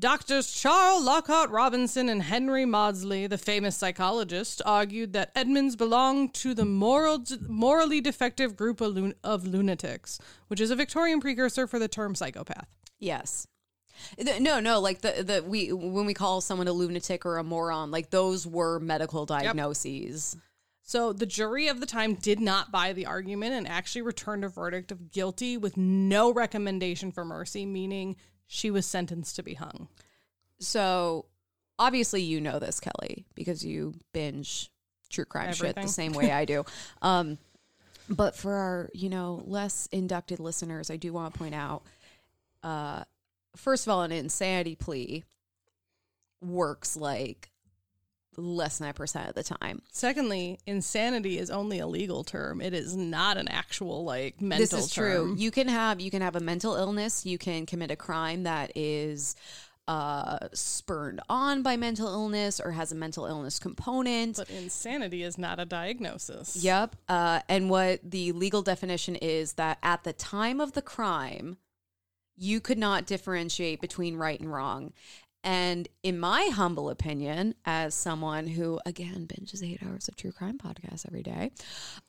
[0.00, 6.54] Doctors Charles Lockhart Robertson and Henry Maudsley, the famous psychologist, argued that Edmunds belonged to
[6.54, 11.78] the moral, morally defective group of, lun- of lunatics, which is a Victorian precursor for
[11.78, 12.66] the term psychopath.
[12.98, 13.46] Yes.
[14.40, 17.90] No, no, like the the we when we call someone a lunatic or a moron,
[17.90, 20.34] like those were medical diagnoses.
[20.90, 24.48] So the jury of the time did not buy the argument and actually returned a
[24.48, 28.16] verdict of guilty with no recommendation for mercy, meaning
[28.48, 29.86] she was sentenced to be hung.
[30.58, 31.26] So
[31.78, 34.68] obviously you know this, Kelly, because you binge
[35.10, 36.64] true crime shit the same way I do.
[37.02, 37.38] Um,
[38.08, 41.84] but for our, you know, less inducted listeners, I do want to point out,
[42.64, 43.04] uh,
[43.54, 45.22] first of all, an insanity plea
[46.40, 47.48] works like
[48.36, 49.82] less than a percent of the time.
[49.92, 52.60] Secondly, insanity is only a legal term.
[52.60, 55.34] It is not an actual like mental this is term.
[55.34, 55.34] true.
[55.36, 57.26] You can have you can have a mental illness.
[57.26, 59.36] You can commit a crime that is
[59.88, 64.36] uh, spurned on by mental illness or has a mental illness component.
[64.36, 66.56] But insanity is not a diagnosis.
[66.56, 66.94] Yep.
[67.08, 71.56] Uh, and what the legal definition is that at the time of the crime,
[72.36, 74.92] you could not differentiate between right and wrong.
[75.42, 80.58] And in my humble opinion, as someone who again binges eight hours of true crime
[80.58, 81.52] podcasts every day,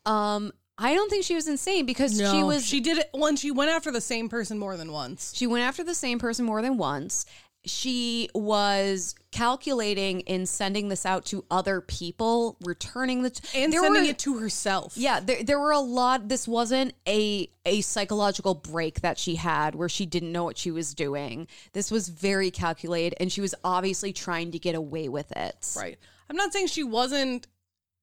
[0.05, 3.35] um, I don't think she was insane because No, she was She did it when
[3.35, 5.33] she went after the same person more than once.
[5.35, 7.25] She went after the same person more than once.
[7.63, 14.03] She was calculating in sending this out to other people, returning the And there sending
[14.03, 14.93] were- it to herself.
[14.97, 16.27] Yeah, there, there were a lot.
[16.27, 20.71] This wasn't a a psychological break that she had where she didn't know what she
[20.71, 21.47] was doing.
[21.73, 25.67] This was very calculated, and she was obviously trying to get away with it.
[25.77, 25.99] Right.
[26.29, 27.45] I'm not saying she wasn't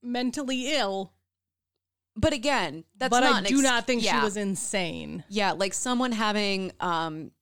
[0.02, 1.12] mentally ill,
[2.14, 4.18] But again, that's but not I do ex- not think yeah.
[4.20, 5.24] she was insane.
[5.28, 7.32] Yeah, like someone having um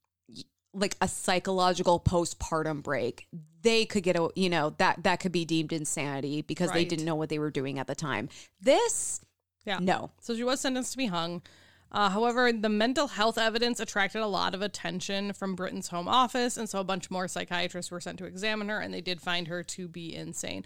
[0.79, 3.27] like a psychological postpartum break.
[3.61, 7.05] They could get a you know, that that could be deemed insanity because they didn't
[7.05, 8.29] know what they were doing at the time.
[8.61, 9.21] This
[9.65, 9.79] Yeah.
[9.81, 10.11] no.
[10.21, 11.41] So she was sentenced to be hung.
[11.89, 16.57] Uh, however, the mental health evidence attracted a lot of attention from Britain's Home Office,
[16.57, 19.47] and so a bunch more psychiatrists were sent to examine her, and they did find
[19.47, 20.65] her to be insane.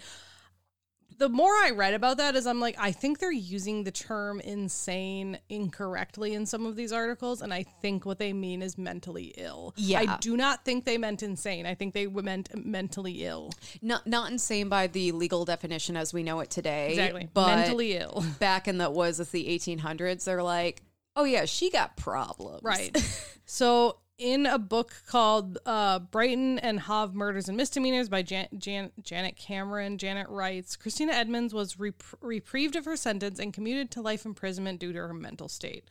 [1.18, 4.40] The more I read about that, is I'm like, I think they're using the term
[4.40, 9.34] insane incorrectly in some of these articles, and I think what they mean is mentally
[9.38, 9.74] ill.
[9.78, 10.00] Yeah.
[10.00, 11.66] I do not think they meant insane.
[11.66, 13.52] I think they meant mentally ill.
[13.82, 16.92] Not not insane by the legal definition as we know it today.
[16.92, 17.30] Exactly.
[17.34, 18.24] But mentally ill.
[18.40, 20.82] back in the was it the 1800s, they're like,
[21.16, 22.96] "Oh yeah, she got problems." Right.
[23.46, 28.92] so, in a book called uh, Brighton and Hove Murders and Misdemeanors by Jan- Jan-
[29.02, 34.02] Janet Cameron, Janet writes Christina Edmunds was rep- reprieved of her sentence and commuted to
[34.02, 35.86] life imprisonment due to her mental state.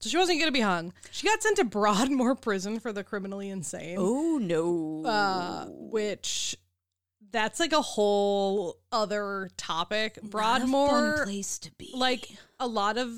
[0.00, 0.92] So, she wasn't going to be hung.
[1.10, 3.96] She got sent to Broadmoor Prison for the criminally insane.
[3.98, 5.04] Oh no.
[5.08, 6.56] Uh, which.
[7.32, 10.18] That's like a whole other topic.
[10.20, 11.92] Broadmoor, place to be.
[11.94, 13.12] like a lot of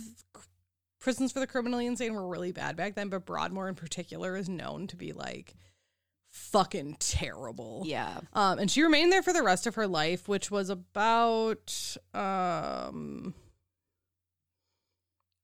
[1.02, 4.48] prisons for the criminally insane were really bad back then, but Broadmoor in particular is
[4.48, 5.54] known to be like
[6.30, 7.82] fucking terrible.
[7.84, 8.20] yeah.
[8.32, 13.34] Um, and she remained there for the rest of her life, which was about um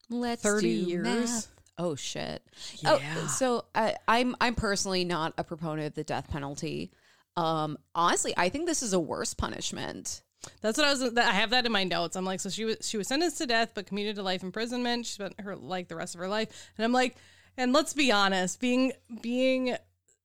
[0.08, 1.04] Let's 30 do years.
[1.04, 1.48] math.
[1.76, 2.42] Oh shit.
[2.76, 2.98] Yeah.
[3.18, 6.90] Oh, so I, I'm I'm personally not a proponent of the death penalty.
[7.36, 10.22] Um, honestly, I think this is a worse punishment.
[10.60, 11.02] That's what I was.
[11.16, 12.16] I have that in my notes.
[12.16, 15.06] I'm like, so she was she was sentenced to death, but commuted to life imprisonment.
[15.06, 17.16] She spent her like the rest of her life, and I'm like,
[17.56, 19.76] and let's be honest, being being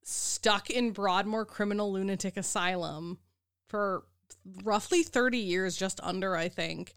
[0.03, 3.17] stuck in Broadmoor Criminal Lunatic Asylum
[3.67, 4.03] for
[4.63, 6.93] roughly 30 years, just under, I think,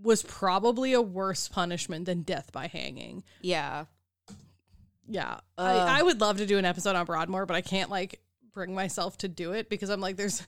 [0.00, 3.24] was probably a worse punishment than death by hanging.
[3.40, 3.86] Yeah.
[5.06, 5.88] Yeah, Ugh.
[5.88, 8.20] I, I would love to do an episode on Broadmoor, but I can't like
[8.54, 10.42] bring myself to do it because I'm like, there's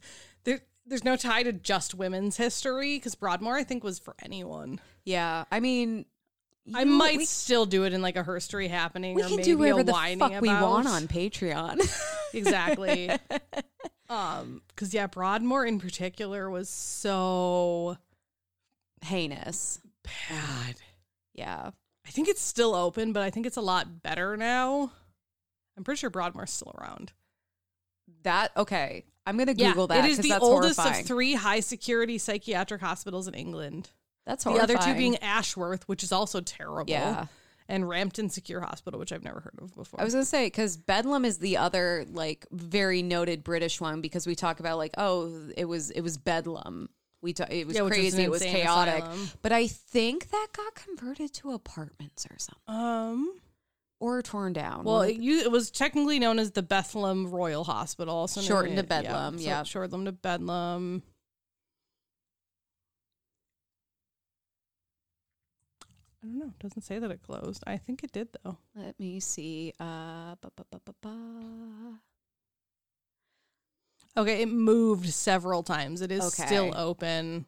[0.45, 4.81] there there's no tie to just women's history because Broadmoor I think was for anyone.
[5.05, 5.45] Yeah.
[5.51, 6.07] I mean,
[6.75, 9.15] I might we, still do it in like a herstory happening.
[9.15, 11.81] we or can maybe do whatever the fuck we want on Patreon.
[12.35, 13.11] exactly.
[14.09, 17.97] um, because yeah, Broadmoor in particular was so
[19.05, 19.81] Heinous.
[20.03, 20.77] bad.
[21.35, 21.71] Yeah.
[22.07, 24.93] I think it's still open, but I think it's a lot better now.
[25.77, 27.13] I'm pretty sure Broadmoor's still around.
[28.23, 29.05] That okay.
[29.27, 30.05] I'm gonna Google that.
[30.05, 31.03] It is the that's oldest horrifying.
[31.03, 33.91] of three high security psychiatric hospitals in England.
[34.25, 34.67] That's horrible.
[34.67, 36.91] The other two being Ashworth, which is also terrible.
[36.91, 37.27] Yeah.
[37.69, 40.01] And Rampton Secure Hospital, which I've never heard of before.
[40.01, 44.25] I was gonna say because Bedlam is the other like very noted British one because
[44.27, 46.89] we talk about like oh it was it was Bedlam
[47.23, 49.31] we ta- it was Yeah, which was crazy it was chaotic asylum.
[49.43, 53.35] but I think that got converted to apartments or something um.
[54.01, 54.85] Or torn down.
[54.85, 58.77] Well, it, of- u- it was technically known as the Bethlehem Royal Hospital, known Shortened
[58.77, 59.63] to Bedlam, so yeah.
[59.63, 61.03] shortened to Bedlam.
[66.23, 66.47] I don't know.
[66.47, 67.63] It doesn't say that it closed.
[67.67, 68.59] I think it did though.
[68.75, 69.73] let me see.
[69.79, 71.99] Uh, ba, ba, ba.
[74.19, 76.01] Okay, it moved several times.
[76.01, 76.47] It is Okay.
[76.47, 77.45] still open,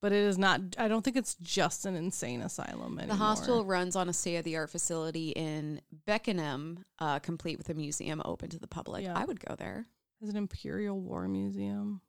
[0.00, 0.60] but it is not.
[0.78, 3.06] I don't think it's just an insane asylum anymore.
[3.16, 7.68] The hospital runs on a state of the art facility in Beckenham, uh, complete with
[7.68, 9.04] a museum open to the public.
[9.04, 9.16] Yeah.
[9.16, 9.86] I would go there.
[10.20, 12.00] is an Imperial War Museum.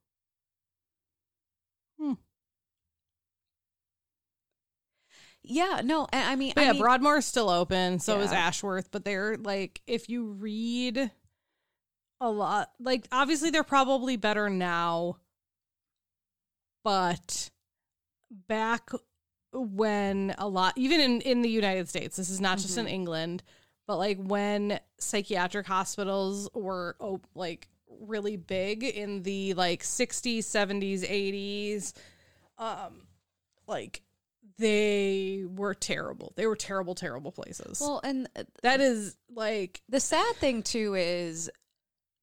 [2.00, 2.14] Hmm.
[5.44, 8.00] Yeah, no, I I mean, I yeah, mean, Broadmoor is still open.
[8.00, 8.90] So is Ashworth.
[8.92, 11.12] But they're like, if you read
[12.22, 15.18] a lot, like obviously they're probably better now.
[16.84, 17.50] But
[18.32, 18.90] back
[19.52, 22.92] when a lot, even in in the United States, this is not just in Mhm.
[22.92, 23.44] England,
[23.88, 27.68] but like when psychiatric hospitals were op- like
[28.02, 31.94] really big in the like 60s, 70s, 80s,
[32.58, 33.08] um,
[33.68, 34.02] like
[34.58, 36.34] they were terrible.
[36.36, 37.80] They were terrible, terrible places.
[37.82, 41.50] well, and uh, that is like the sad thing too is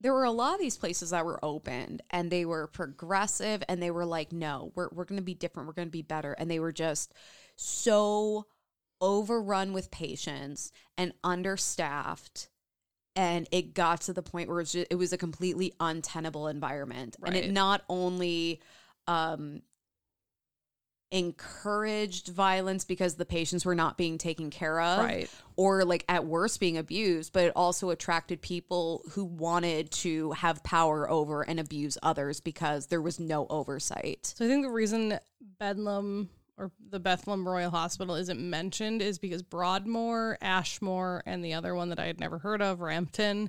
[0.01, 3.83] there were a lot of these places that were opened and they were progressive and
[3.83, 6.33] they were like no we're, we're going to be different we're going to be better
[6.33, 7.13] and they were just
[7.57, 8.47] so
[9.01, 12.49] overrun with patients and understaffed
[13.17, 16.47] and it got to the point where it was, just, it was a completely untenable
[16.47, 18.61] environment and it not only
[19.07, 19.63] um
[21.13, 25.31] encouraged violence because the patients were not being taken care of right.
[25.57, 30.63] or like at worst being abused, but it also attracted people who wanted to have
[30.63, 34.35] power over and abuse others because there was no oversight.
[34.37, 35.19] So I think the reason
[35.59, 36.29] Bedlam
[36.61, 41.89] or the Bethlehem Royal Hospital isn't mentioned is because Broadmoor, Ashmore, and the other one
[41.89, 43.49] that I had never heard of, Rampton,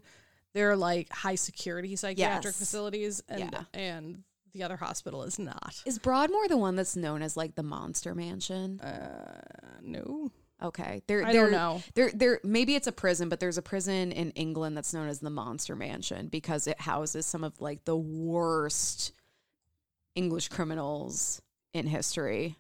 [0.54, 2.58] they're like high security psychiatric Yes.
[2.58, 3.64] facilities, and Yeah.
[3.74, 5.82] and the other hospital is not.
[5.86, 8.80] Is Broadmoor the one that's known as like the Monster Mansion?
[8.82, 9.42] Uh,
[9.82, 10.32] no,
[10.64, 11.82] Okay, there, I don't know.
[11.96, 15.20] There, there, maybe it's a prison, but there's a prison in England that's known as
[15.20, 19.12] the Monster Mansion because it houses some of like the worst
[20.14, 21.42] English criminals
[21.74, 22.58] in history.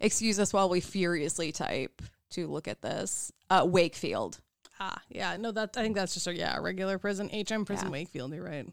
[0.00, 3.32] Excuse us while we furiously type to look at this.
[3.50, 4.40] Uh, Wakefield.
[4.80, 7.86] Ah, yeah, no, that I think that's just a yeah, a regular prison, HM Prison
[7.88, 7.92] Yeah.
[7.92, 8.32] Wakefield.
[8.32, 8.66] You're right.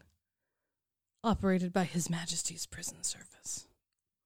[1.24, 3.66] Operated by His Majesty's Prison Service.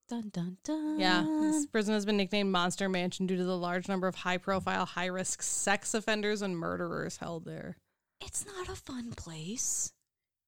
[0.09, 0.99] Dun dun dun.
[0.99, 4.85] Yeah, this prison has been nicknamed Monster Mansion due to the large number of high-profile,
[4.85, 7.77] high-risk sex offenders and murderers held there.
[8.21, 9.93] It's not a fun place.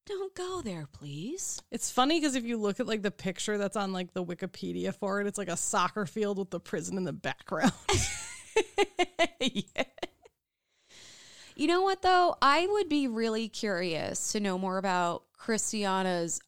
[0.07, 1.63] Don't go there, please.
[1.71, 4.95] It's funny because if you look at like the picture that's on like the Wikipedia
[4.95, 7.73] for it, it's like a soccer field with the prison in the background.
[9.41, 9.85] yeah.
[11.55, 12.37] You know what though?
[12.43, 16.41] I would be really curious to know more about Christiana's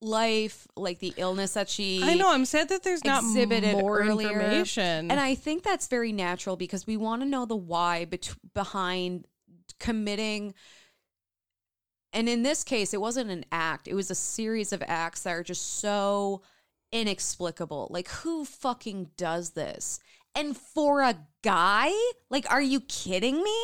[0.00, 2.32] life, like the illness that she I know.
[2.32, 4.30] I'm sad that there's not exhibited more earlier.
[4.30, 5.10] information.
[5.10, 9.26] And I think that's very natural because we want to know the why bet- behind
[9.80, 10.54] committing
[12.14, 15.32] and in this case it wasn't an act, it was a series of acts that
[15.32, 16.40] are just so
[16.92, 17.88] inexplicable.
[17.90, 20.00] Like who fucking does this?
[20.34, 21.92] And for a guy?
[22.30, 23.60] Like are you kidding me?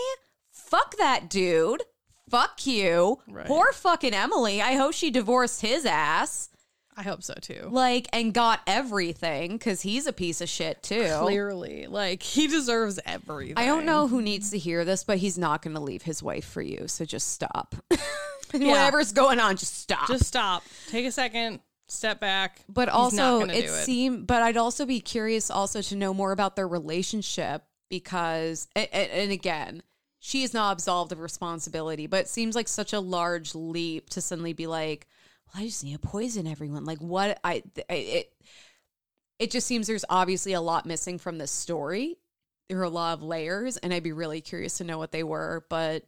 [0.71, 1.83] fuck that dude.
[2.31, 3.19] Fuck you.
[3.29, 3.47] Right.
[3.47, 4.63] Poor fucking Emily.
[4.63, 6.50] I hope she divorced his ass.
[7.01, 7.67] I hope so too.
[7.71, 11.09] Like, and got everything because he's a piece of shit too.
[11.21, 13.57] Clearly, like he deserves everything.
[13.57, 16.23] I don't know who needs to hear this, but he's not going to leave his
[16.23, 16.89] wife for you.
[16.89, 17.75] So just stop.
[18.53, 20.09] Whatever's going on, just stop.
[20.09, 20.63] Just stop.
[20.91, 21.61] Take a second.
[21.89, 22.61] Step back.
[22.69, 23.71] but also, it it.
[23.71, 24.27] seemed.
[24.27, 29.33] But I'd also be curious also to know more about their relationship because, and, and
[29.33, 29.83] again,
[30.19, 32.07] she is not absolved of responsibility.
[32.07, 35.09] But it seems like such a large leap to suddenly be like,
[35.53, 37.39] "Well, I just need to poison everyone." Like what?
[37.45, 38.33] I I- it.
[39.39, 42.19] It just seems there's obviously a lot missing from this story.
[42.69, 45.23] There are a lot of layers, and I'd be really curious to know what they
[45.25, 45.65] were.
[45.71, 46.05] But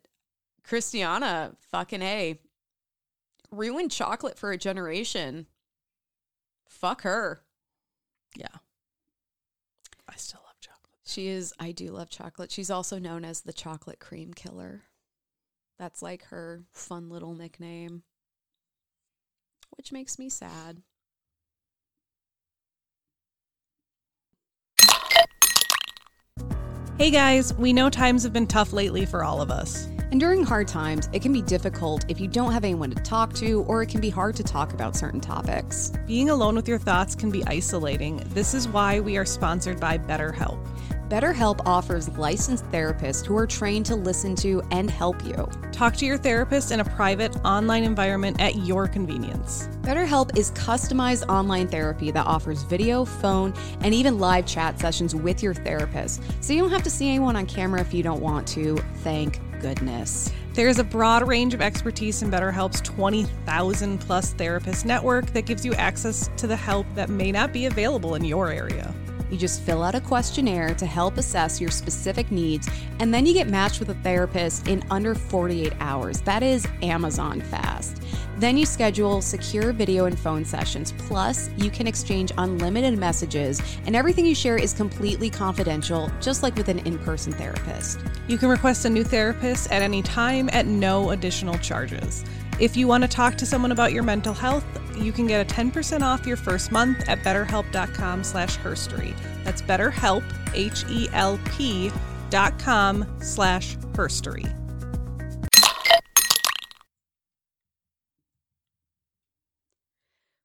[0.62, 2.38] Christiana, fucking a,
[3.50, 5.46] ruined chocolate for a generation.
[6.68, 7.42] Fuck her.
[8.36, 8.46] Yeah.
[10.08, 10.98] I still love chocolate.
[11.04, 12.50] She is, I do love chocolate.
[12.50, 14.82] She's also known as the chocolate cream killer.
[15.78, 18.02] That's like her fun little nickname,
[19.76, 20.82] which makes me sad.
[26.98, 29.88] Hey guys, we know times have been tough lately for all of us.
[30.12, 33.32] And during hard times, it can be difficult if you don't have anyone to talk
[33.36, 35.90] to, or it can be hard to talk about certain topics.
[36.06, 38.22] Being alone with your thoughts can be isolating.
[38.34, 40.64] This is why we are sponsored by BetterHelp.
[41.12, 45.46] BetterHelp offers licensed therapists who are trained to listen to and help you.
[45.70, 49.68] Talk to your therapist in a private online environment at your convenience.
[49.82, 55.42] BetterHelp is customized online therapy that offers video, phone, and even live chat sessions with
[55.42, 56.22] your therapist.
[56.40, 58.78] So you don't have to see anyone on camera if you don't want to.
[59.02, 60.32] Thank goodness.
[60.54, 65.62] There is a broad range of expertise in BetterHelp's 20,000 plus therapist network that gives
[65.62, 68.94] you access to the help that may not be available in your area.
[69.32, 72.68] You just fill out a questionnaire to help assess your specific needs,
[72.98, 76.20] and then you get matched with a therapist in under 48 hours.
[76.20, 78.02] That is Amazon fast.
[78.36, 80.92] Then you schedule secure video and phone sessions.
[80.98, 86.54] Plus, you can exchange unlimited messages, and everything you share is completely confidential, just like
[86.54, 88.00] with an in person therapist.
[88.28, 92.22] You can request a new therapist at any time at no additional charges.
[92.60, 94.64] If you want to talk to someone about your mental health,
[94.96, 99.16] you can get a 10% off your first month at betterhelp.com slash herstory.
[99.44, 100.22] That's betterhelp,
[100.54, 101.90] H-E-L-P
[102.30, 104.50] dot com slash herstory.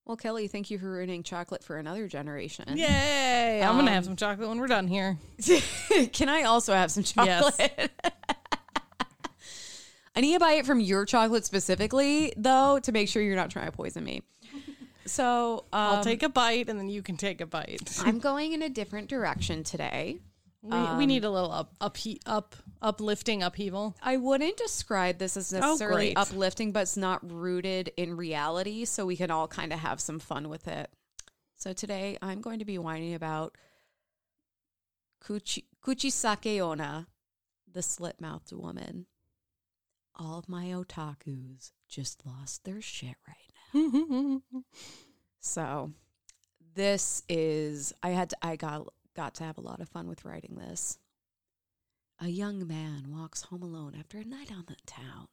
[0.05, 2.77] Well, Kelley, thank you for ruining chocolate for another generation.
[2.77, 3.61] Yay!
[3.61, 5.17] I'm going to have Um, some chocolate when we're done here.
[6.13, 7.57] Can I also have some Yes.
[10.17, 13.51] I need to buy it from your chocolate specifically, though, to make sure you're not
[13.51, 14.23] trying to poison me.
[15.05, 17.99] So um, I'll take a bite and then you can take a bite.
[18.03, 20.17] I'm going in a different direction today.
[20.63, 23.95] We, we need a little up, up, up, uplifting upheaval.
[24.01, 26.17] I wouldn't describe this as necessarily great.
[26.17, 30.17] uplifting, but it's not rooted in reality, so we can all kind of have some
[30.17, 30.89] fun with it.
[31.57, 33.55] So today I'm going to be whining about
[35.23, 37.05] Kuchi, Kuchisake Onna,
[37.71, 39.05] the slit mouthed woman.
[40.17, 43.37] All of my otakus just lost their shit right
[43.73, 44.41] now.
[45.39, 45.91] So
[46.75, 50.25] this is I had to, I got got to have a lot of fun with
[50.25, 50.99] writing this.
[52.19, 55.27] A young man walks home alone after a night on the town.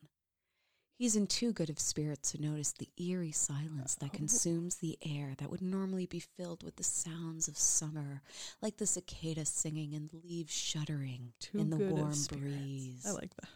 [0.96, 4.16] He's in too good of spirits to notice the eerie silence that oh.
[4.16, 8.22] consumes the air that would normally be filled with the sounds of summer,
[8.62, 13.04] like the cicada singing and leaves shuddering Too in the warm breeze.
[13.06, 13.48] I like that.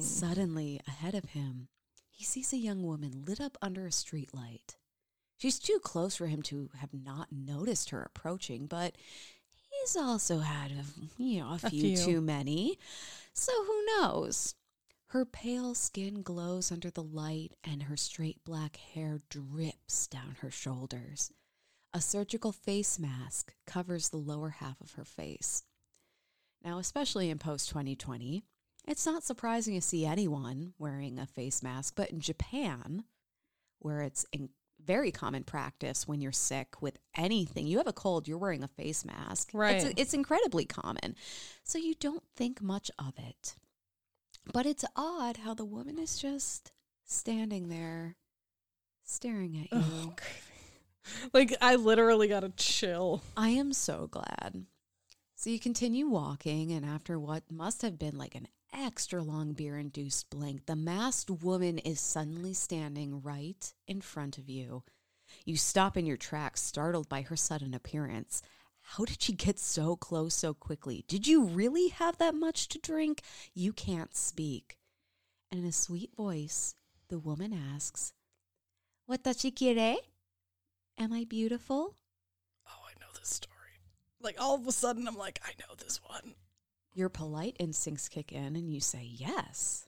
[0.00, 1.68] Suddenly, ahead of him,
[2.10, 4.76] he sees a young woman lit up under a streetlight.
[5.38, 8.94] She's too close for him to have not noticed her approaching, but
[9.50, 10.84] he's also had a,
[11.22, 11.96] you know a A few, few.
[11.96, 12.78] too many.
[13.32, 14.54] So who knows?
[15.08, 20.50] Her pale skin glows under the light, and her straight black hair drips down her
[20.50, 21.32] shoulders.
[21.92, 25.64] A surgical face mask covers the lower half of her face.
[26.64, 28.44] Now, especially in post 2020,
[28.86, 33.04] it's not surprising to see anyone wearing a face mask, but in Japan,
[33.78, 34.50] where it's in
[34.84, 38.68] very common practice when you're sick with anything, you have a cold, you're wearing a
[38.68, 39.50] face mask.
[39.52, 39.76] Right.
[39.76, 41.14] It's, it's incredibly common.
[41.62, 43.54] So you don't think much of it.
[44.52, 46.72] But it's odd how the woman is just
[47.04, 48.16] standing there
[49.04, 50.12] staring at oh, you.
[50.12, 50.14] Oh,
[51.32, 53.22] Like I literally got a chill.
[53.36, 54.66] I am so glad.
[55.34, 59.78] So you continue walking, and after what must have been like an extra long beer
[59.78, 64.82] induced blink, the masked woman is suddenly standing right in front of you.
[65.44, 68.42] You stop in your tracks, startled by her sudden appearance.
[68.82, 71.04] How did she get so close so quickly?
[71.08, 73.22] Did you really have that much to drink?
[73.54, 74.76] You can't speak.
[75.50, 76.74] And in a sweet voice,
[77.08, 78.12] the woman asks,
[79.08, 79.96] Watashi kirei?
[80.98, 81.96] Am I beautiful?
[82.66, 83.52] Oh, I know this story.
[84.20, 86.34] Like all of a sudden, I'm like, I know this one.
[86.94, 89.86] Your polite instincts kick in and you say, Yes.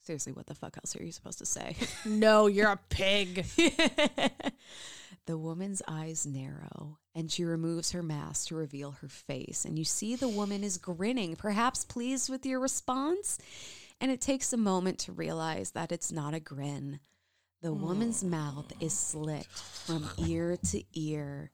[0.00, 1.76] Seriously, what the fuck else are you supposed to say?
[2.06, 3.44] No, you're a pig.
[5.26, 9.64] the woman's eyes narrow and she removes her mask to reveal her face.
[9.64, 13.38] And you see the woman is grinning, perhaps pleased with your response.
[14.00, 17.00] And it takes a moment to realize that it's not a grin.
[17.62, 21.50] The woman's mouth is slit from ear to ear,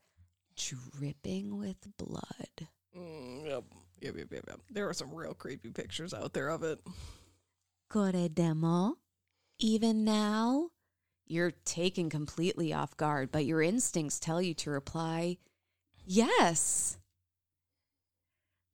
[0.57, 2.69] dripping with blood.
[2.95, 3.65] Mm, yep.
[4.03, 4.61] Yep, yep, yep, yep.
[4.71, 6.81] There are some real creepy pictures out there of it.
[7.91, 8.95] Corredemo?
[9.59, 10.71] Even now?
[11.27, 15.39] You're taken completely off guard, but your instincts tell you to reply,
[16.05, 16.99] Yes.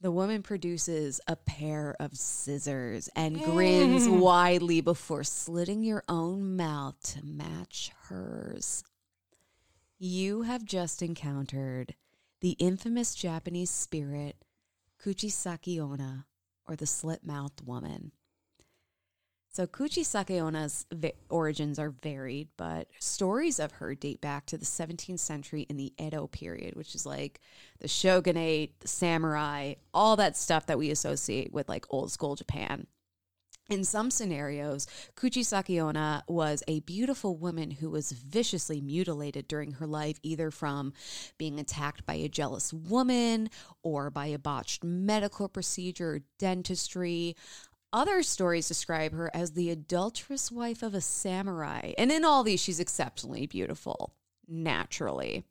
[0.00, 4.20] The woman produces a pair of scissors and grins Mm.
[4.20, 8.82] widely before slitting your own mouth to match hers.
[9.98, 11.96] You have just encountered
[12.40, 14.36] the infamous Japanese spirit
[15.02, 16.26] Kuchisake Onna,
[16.66, 18.12] or the slit mouthed woman.
[19.50, 20.86] So Kuchisake Onna's
[21.28, 25.92] origins are varied, but stories of her date back to the 17th century in the
[25.98, 27.40] Edo period, which is like
[27.80, 32.86] the shogunate, the samurai, all that stuff that we associate with like old school Japan.
[33.68, 39.86] In some scenarios, Kuchisake Onna was a beautiful woman who was viciously mutilated during her
[39.86, 40.94] life, either from
[41.36, 43.50] being attacked by a jealous woman
[43.82, 47.36] or by a botched medical procedure or dentistry.
[47.92, 51.92] Other stories describe her as the adulterous wife of a samurai.
[51.98, 54.14] And in all these, she's exceptionally beautiful,
[54.46, 55.44] naturally.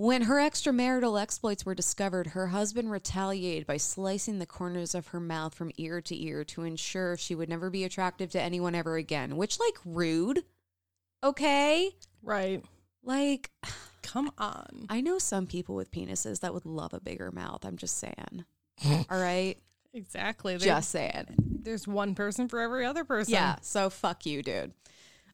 [0.00, 5.18] When her extramarital exploits were discovered, her husband retaliated by slicing the corners of her
[5.18, 8.94] mouth from ear to ear to ensure she would never be attractive to anyone ever
[8.96, 10.44] again, which, like, rude.
[11.24, 11.90] Okay?
[12.22, 12.64] Right.
[13.02, 13.50] Like,
[14.02, 14.86] Come on.
[14.88, 17.64] I know some people with penises that would love a bigger mouth.
[17.64, 18.44] I'm just saying.
[19.10, 19.56] All right?
[19.92, 20.56] Exactly.
[20.58, 21.26] There- Just saying.
[21.38, 23.34] there's one person for every other person.
[23.34, 24.74] Yeah, so fuck you, dude.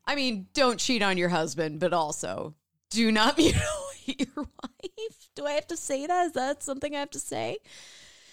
[0.06, 2.54] I mean, don't cheat on your husband, but also
[2.88, 3.62] do not mutilate
[4.18, 5.30] your wife.
[5.34, 6.26] Do I have to say that?
[6.26, 7.58] Is that something I have to say?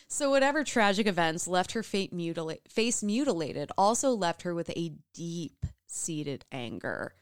[0.07, 4.93] So, whatever tragic events left her fate mutila- face mutilated also left her with a
[5.13, 7.13] deep seated anger.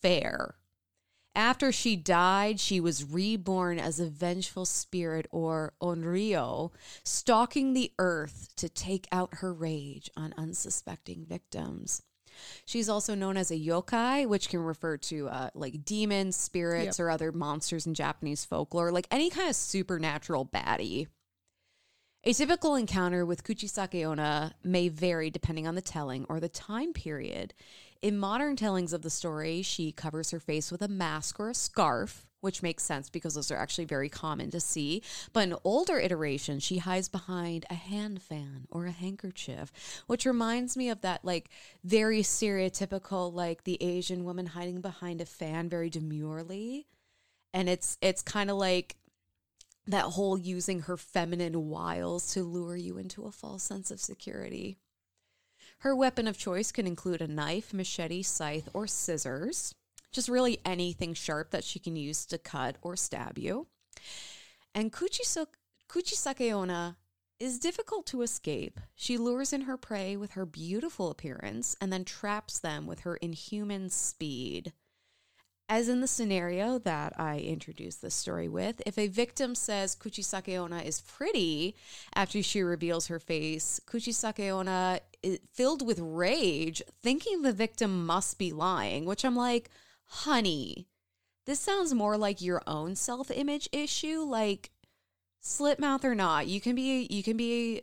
[0.00, 0.54] Fair.
[1.34, 6.72] After she died, she was reborn as a vengeful spirit or onryo,
[7.04, 12.02] stalking the earth to take out her rage on unsuspecting victims.
[12.64, 17.04] She's also known as a yokai, which can refer to uh, like demons, spirits, Yep.
[17.04, 21.06] or other monsters in Japanese folklore, like any kind of supernatural baddie.
[22.24, 26.92] A typical encounter with Kuchisake Onna may vary depending on the telling or the time
[26.92, 27.54] period.
[28.02, 31.54] In modern tellings of the story, she covers her face with a mask or a
[31.54, 35.02] scarf, which makes sense because those are actually very common to see.
[35.34, 39.70] But in older iterations, she hides behind a hand fan or a handkerchief,
[40.06, 41.50] which reminds me of that like
[41.84, 46.86] very stereotypical like the Asian woman hiding behind a fan very demurely.
[47.52, 48.96] And it's it's kind of like
[49.86, 54.78] that whole using her feminine wiles to lure you into a false sense of security.
[55.80, 59.74] Her weapon of choice can include a knife, machete, scythe, or scissors.
[60.12, 63.66] Just really anything sharp that she can use to cut or stab you.
[64.74, 66.96] And Kuchisake Onna
[67.38, 68.78] is difficult to escape.
[68.94, 73.16] She lures in her prey with her beautiful appearance and then traps them with her
[73.16, 74.74] inhuman speed.
[75.70, 80.60] As in the scenario that I introduced this story with, if a victim says Kuchisake
[80.60, 81.76] Onna is pretty
[82.12, 88.04] after she reveals her face, Kuchisake Onna is eh, filled with rage, thinking the victim
[88.04, 89.70] must be lying, which I'm like,
[90.06, 90.88] honey,
[91.46, 94.72] this sounds more like your own self-image issue, like
[95.40, 97.82] slit mouth or not, you can be you can be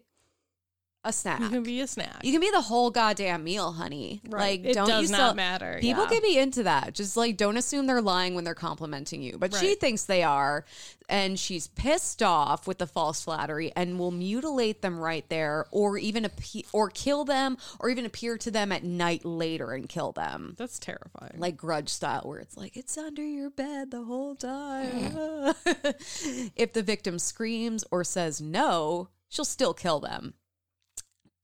[1.10, 1.39] a snack.
[1.39, 2.24] You can be a snack.
[2.24, 4.22] You can be the whole goddamn meal, honey.
[4.28, 4.62] Right.
[4.62, 6.10] Like, It don't does you not sell- matter, People yeah.
[6.10, 6.93] can be into that.
[6.93, 9.38] Just like, don't assume they're lying when they're complimenting you.
[9.38, 10.66] But she thinks they are,
[11.10, 15.97] and she's pissed off with the false flattery and will mutilate them right there, or
[15.97, 20.12] even appe- or kill them, or even appear to them at night later and kill
[20.12, 20.55] them.
[20.58, 21.36] That's terrifying.
[21.38, 25.53] Like grudge style, where it's like, it's under your bed the whole time.
[26.55, 30.34] if the victim screams or says no, she'll still kill them.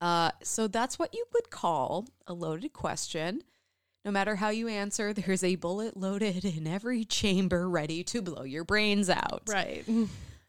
[0.04, 3.42] Uh, so that's what you would call a loaded question.
[4.04, 8.44] No matter how you answer, there's a bullet loaded in every chamber ready to blow
[8.44, 9.44] your brains out.
[9.48, 9.86] right.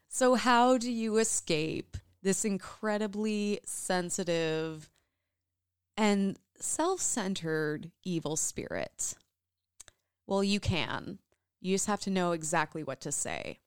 [0.07, 4.89] So, how do you escape this incredibly sensitive
[5.97, 9.15] and self centered evil spirit?
[10.25, 11.19] Well, you can.
[11.59, 13.59] You just have to know exactly what to say.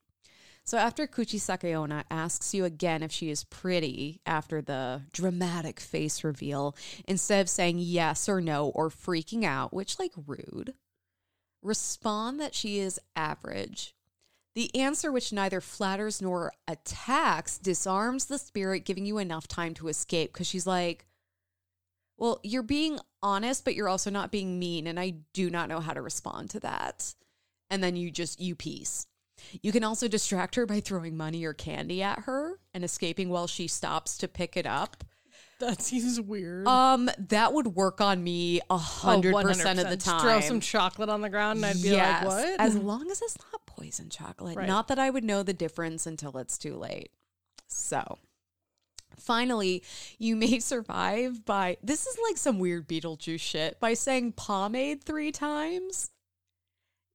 [0.69, 6.23] So after Kuchisake Onna asks you again if she is pretty after the dramatic face
[6.23, 10.75] reveal, instead of saying yes or no or freaking out, which like rude,
[11.63, 13.95] respond that she is average.
[14.55, 19.89] The answer, which neither flatters nor attacks, disarms the spirit, giving you enough time to
[19.89, 21.07] escape because she's like,
[22.19, 24.87] Well, you're being honest, but you're also not being mean.
[24.87, 27.15] And I do not know how to respond to that.
[27.71, 29.07] And then you just, you peace.
[29.63, 33.47] You can also distract her by throwing money or candy at her and escaping while
[33.47, 35.05] she stops to pick it up.
[35.61, 36.69] That seems weird.
[36.69, 40.05] Um, that would work on me a hundred percent of the 100%.
[40.05, 40.21] time.
[40.21, 42.61] Throw some chocolate on the ground and I'd be Yes, like, what?
[42.61, 44.57] As long as it's not poison chocolate.
[44.57, 44.69] Right.
[44.69, 47.11] Not that I would know the difference until it's too late.
[47.67, 48.19] So,
[49.19, 49.83] finally,
[50.19, 55.33] you may survive by this is like some weird Beetlejuice shit by saying pomade three
[55.33, 56.11] times.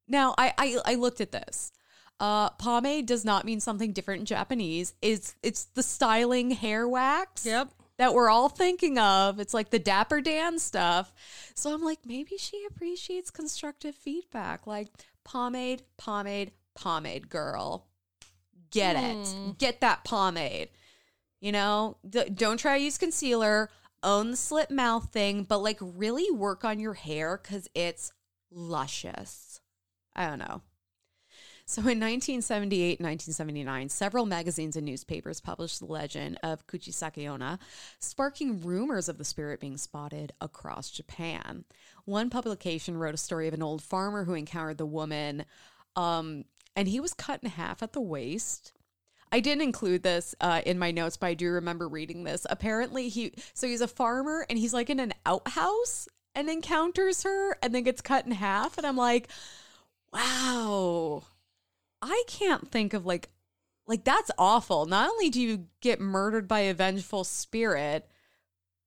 [0.08, 1.72] Now, I I, I looked at this.
[2.20, 4.94] Uh, pomade does not mean something different in Japanese.
[5.02, 7.70] It's it's the styling hair wax Yep.
[7.98, 9.40] that we're all thinking of.
[9.40, 11.12] It's like the Dapper Dan stuff.
[11.54, 14.66] So I'm like, maybe she appreciates constructive feedback.
[14.68, 14.88] Like
[15.26, 17.88] pomade, pomade, pomade, girl.
[18.72, 19.58] Get it.
[19.58, 20.70] Get that pomade.
[21.42, 23.70] You know, D- don't try to use concealer.
[24.02, 28.12] Own the slip mouth thing, but like really work on your hair because it's
[28.52, 29.62] luscious.
[30.16, 30.62] I don't know.
[31.74, 37.58] So in 1978 and 1979, several magazines and newspapers published the legend of Kuchisake Onna,
[37.98, 41.66] sparking rumors of the spirit being spotted across Japan.
[42.06, 45.46] One publication wrote a story of an old farmer who encountered the woman,
[45.96, 46.46] um,
[46.76, 48.74] and he was cut in half at the waist.
[49.32, 52.46] I didn't include this uh, in my notes, but I do remember reading this.
[52.52, 57.58] Apparently, he so he's a farmer and he's like in an outhouse and encounters her
[57.64, 58.78] and then gets cut in half.
[58.78, 59.28] And I'm like,
[60.14, 61.24] wow,
[62.04, 63.30] I can't think of like
[63.88, 64.86] like that's awful.
[64.86, 68.08] Not only do you get murdered by a vengeful spirit,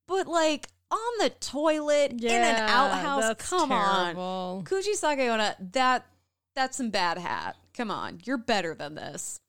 [0.06, 3.34] but like on the toilet in an outhouse.
[3.48, 4.04] Come on.
[4.04, 4.64] terrible.
[4.66, 6.06] Kuchi that
[6.54, 7.56] that's some bad hat.
[7.74, 9.40] Come on, you're better than this.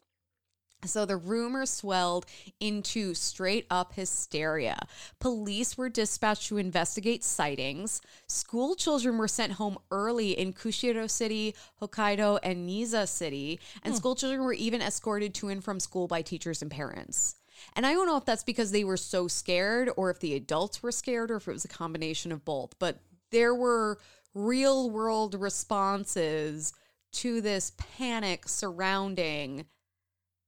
[0.85, 2.25] So the rumor swelled
[2.59, 4.87] into straight up hysteria.
[5.19, 7.99] Police were dispatched to investigate sightings.
[8.27, 13.97] School children were sent home early in Kushiro City, Hokkaido, and Niiza City, and hmm.
[13.97, 17.35] school children were even escorted to and from school by teachers and parents.
[17.75, 20.83] And I don't know if that's because they were so scared or if the adults
[20.83, 22.99] were scared or if it was a combination of both, but
[23.31, 23.97] there were
[24.35, 26.73] real world responses
[27.13, 29.65] to this panic surrounding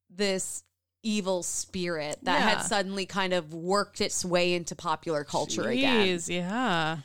[0.09, 0.63] this
[1.03, 2.49] evil spirit that Yeah.
[2.49, 6.07] had suddenly kind of worked its way into popular culture again.
[6.07, 6.97] Jeez, yeah.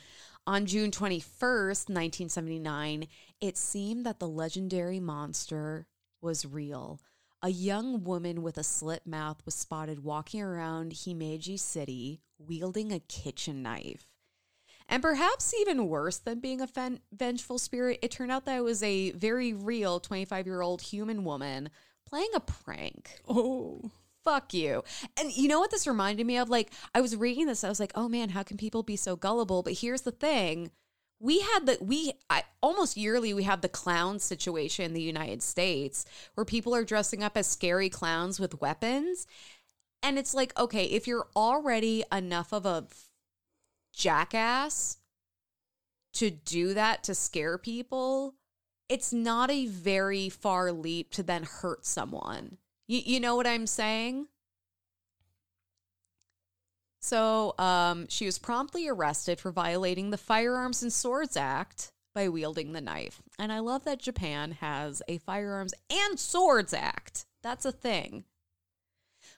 [0.47, 3.07] On June 21st, 1979,
[3.41, 5.87] it seemed that the legendary monster
[6.21, 6.99] was real.
[7.41, 12.99] A young woman with a slit mouth was spotted walking around Himeji City wielding a
[12.99, 14.07] kitchen knife.
[14.87, 18.63] And perhaps even worse than being a fen- vengeful spirit, it turned out that it
[18.63, 21.69] was a very real 25 year old human woman
[22.07, 23.91] playing a prank Oh.
[24.23, 24.83] fuck you.
[25.19, 26.49] And you know what this reminded me of?
[26.49, 29.15] Like, I was reading this, I was like, oh man, how can people be so
[29.15, 29.61] gullible?
[29.63, 30.71] But here's the thing.
[31.19, 35.41] We had the we I, almost yearly we have the clown situation in the United
[35.41, 39.25] States where people are dressing up as scary clowns with weapons.
[40.03, 42.87] And it's like, okay, if you're already enough of a
[43.93, 44.97] jackass
[46.13, 48.35] to do that to scare people,
[48.89, 52.57] it's not a very far leap to then hurt someone.
[52.87, 54.27] You, you know what I'm saying?
[57.01, 62.73] So um, she was promptly arrested for violating the Firearms and Swords Act by wielding
[62.73, 63.21] the knife.
[63.37, 67.25] And I love that Japan has a Firearms and Swords Act.
[67.43, 68.23] That's a thing.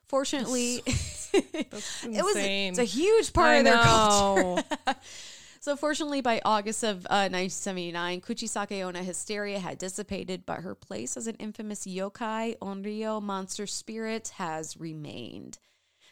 [0.08, 4.64] Fortunately, it was it's a huge part I of their know.
[4.86, 5.00] culture.
[5.68, 11.18] So, fortunately, by August of uh, 1979, Kuchisake Onna hysteria had dissipated, but her place
[11.18, 15.58] as an infamous yokai, onryo, monster spirit has remained.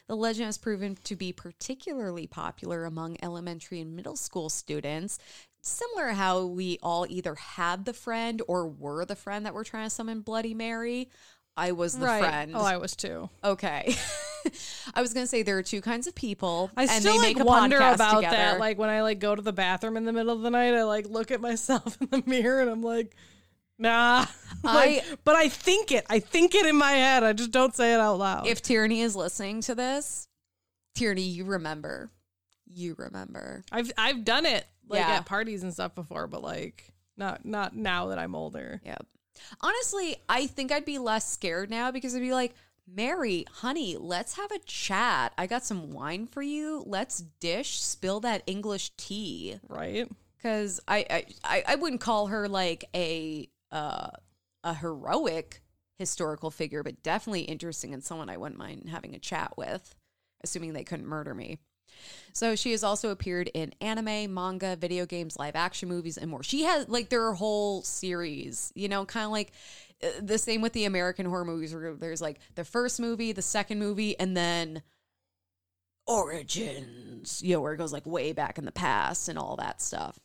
[0.08, 5.18] The legend has proven to be particularly popular among elementary and middle school students,
[5.62, 9.64] similar to how we all either had the friend or were the friend that were
[9.64, 11.08] trying to summon Bloody Mary.
[11.56, 12.22] I was the right.
[12.22, 12.52] friend.
[12.54, 13.30] Oh, I was too.
[13.42, 13.96] okay.
[14.94, 16.70] I was going to say there are two kinds of people.
[16.76, 18.36] I and still they like make a wonder about together.
[18.36, 18.60] that.
[18.60, 20.84] Like when I like go to the bathroom in the middle of the night, I
[20.84, 23.14] like look at myself in the mirror and I'm like,
[23.78, 24.26] Nah.
[24.62, 26.04] Like, but I think it.
[26.08, 27.22] I think it in my head.
[27.22, 28.46] I just don't say it out loud.
[28.48, 30.26] If Tierney is listening to this,
[30.96, 32.10] Tierney, you remember.
[32.72, 33.62] You remember.
[33.70, 35.10] I've I've done it like Yeah.
[35.16, 38.80] at parties and stuff before, but like not not now that I'm older.
[38.84, 39.06] Yep.
[39.60, 42.54] Honestly, I think I'd be less scared now because I'd be like,
[42.86, 45.32] Mary, honey, let's have a chat.
[45.36, 46.82] I got some wine for you.
[46.86, 49.58] Let's dish, spill that English tea.
[49.68, 50.08] Right?
[50.36, 54.08] Because I, I, I, I wouldn't call her like a uh,
[54.62, 55.62] a heroic
[55.98, 59.94] historical figure, but definitely interesting and someone I wouldn't mind having a chat with,
[60.44, 61.58] assuming they couldn't murder me.
[62.32, 66.42] So she has also appeared in anime, manga, video games, live action movies, and more.
[66.42, 69.52] She has like there are whole series, you know, kind of like
[70.02, 73.42] uh, the same with the American horror movies, where there's like the first movie, the
[73.42, 74.82] second movie, and then
[76.06, 79.82] origins, you know, where it goes like way back in the past and all that
[79.82, 80.18] stuff.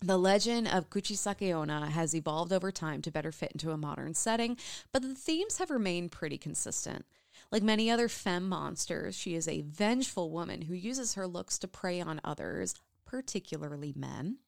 [0.00, 4.14] The legend of Kuchisake Onna has evolved over time to better fit into a modern
[4.14, 4.58] setting,
[4.92, 7.06] but the themes have remained pretty consistent.
[7.50, 11.68] Like many other femme monsters, she is a vengeful woman who uses her looks to
[11.68, 12.74] prey on others,
[13.04, 14.38] particularly men.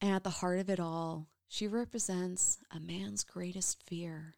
[0.00, 4.34] And at the heart of it all, she represents a man's greatest fear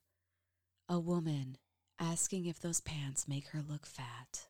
[0.88, 1.57] a woman
[1.99, 4.47] asking if those pants make her look fat.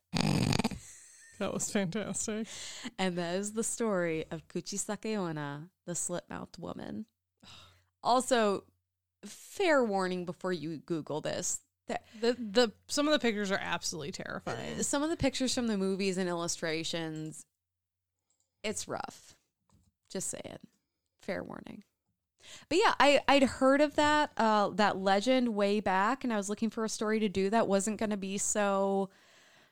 [1.39, 2.47] That was fantastic.
[2.99, 7.07] And that is the story of Kuchisake Onna, the slit mouthed woman.
[8.01, 8.65] Also,
[9.25, 11.61] fair warning before you Google this.
[11.89, 14.83] The the some of the pictures are absolutely terrifying.
[14.83, 17.45] Some of the pictures from the movies and illustrations,
[18.63, 19.35] it's rough.
[20.09, 20.59] Just saying.
[21.21, 21.83] Fair warning.
[22.69, 26.49] But yeah, I, I'd heard of that uh, that legend way back, and I was
[26.49, 29.11] looking for a story to do that wasn't going to be so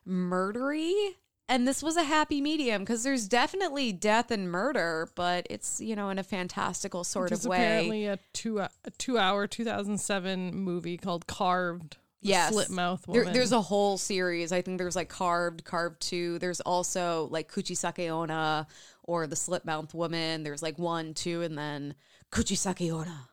[0.06, 1.16] murdery.
[1.50, 5.96] And this was a happy medium because there's definitely death and murder, but it's you
[5.96, 7.56] know in a fantastical sort of way.
[7.56, 11.96] apparently a two uh, a two hour two thousand seven movie called Carved.
[12.22, 12.52] Yes.
[12.52, 14.52] slit mouth There, there's a whole series.
[14.52, 16.38] I think there's like carved, carved two.
[16.38, 18.66] There's also like Kuchisake Onna
[19.02, 20.42] or the Slit Mouth Woman.
[20.42, 21.94] There's like one, two, and then
[22.30, 23.30] Kuchisake Onna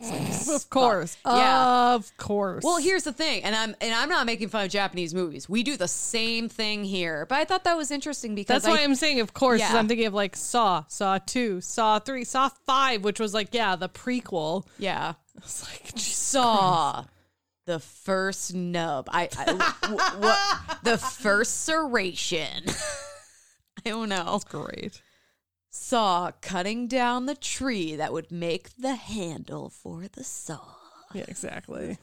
[0.00, 0.38] Like eh.
[0.54, 1.94] of course, Yeah.
[1.94, 2.62] of course.
[2.64, 5.48] Well, here's the thing, and I'm and I'm not making fun of Japanese movies.
[5.48, 8.80] We do the same thing here, but I thought that was interesting because That's why
[8.80, 9.76] I, I'm saying, of course, Yeah.
[9.78, 13.76] I'm thinking of like Saw, Saw two, Saw three, Saw five, which was like yeah,
[13.76, 14.66] the prequel.
[14.78, 17.04] yeah It's like saw
[17.64, 19.08] the first nub.
[19.10, 20.38] I, I w- what
[20.82, 22.68] the first serration.
[23.86, 24.40] I don't know.
[24.48, 25.00] great.
[25.74, 30.60] Saw cutting down the tree that would make the handle for the saw.
[31.14, 31.98] Yeah, exactly.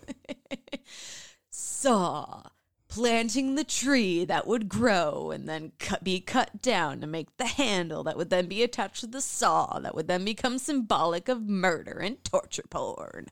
[1.52, 2.44] Saw
[2.88, 7.46] planting the tree that would grow and then cut, be cut down to make the
[7.46, 11.48] handle that would then be attached to the saw that would then become symbolic of
[11.48, 13.28] murder and torture porn.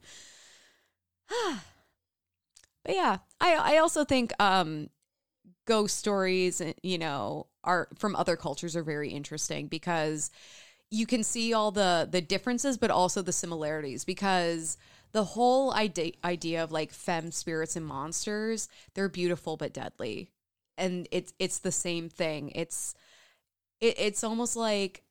[1.29, 4.89] but yeah, I I also think um
[5.65, 10.31] ghost stories, you know, are from other cultures are very interesting because
[10.89, 14.77] you can see all the the differences but also the similarities because
[15.11, 20.31] the whole idea idea of like femme spirits and monsters, they're beautiful but deadly.
[20.77, 22.51] And it's it's the same thing.
[22.55, 22.93] It's
[23.79, 25.03] it, it's almost like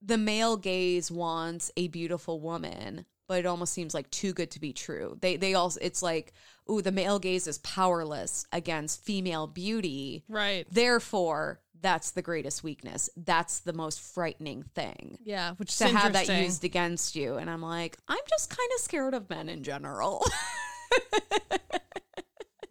[0.00, 4.60] the male gaze wants a beautiful woman, but it almost seems like too good to
[4.60, 5.18] be true.
[5.20, 6.32] They they also it's like,
[6.70, 10.24] ooh, the male gaze is powerless against female beauty.
[10.28, 10.66] Right.
[10.70, 13.08] Therefore, that's the greatest weakness.
[13.16, 17.36] That's the most frightening thing Yeah, which is to have that used against you.
[17.36, 20.24] And I'm like, I'm just kind of scared of men in general.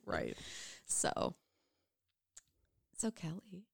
[0.05, 0.37] Right.
[0.85, 1.35] so,
[2.97, 3.65] so Kelley,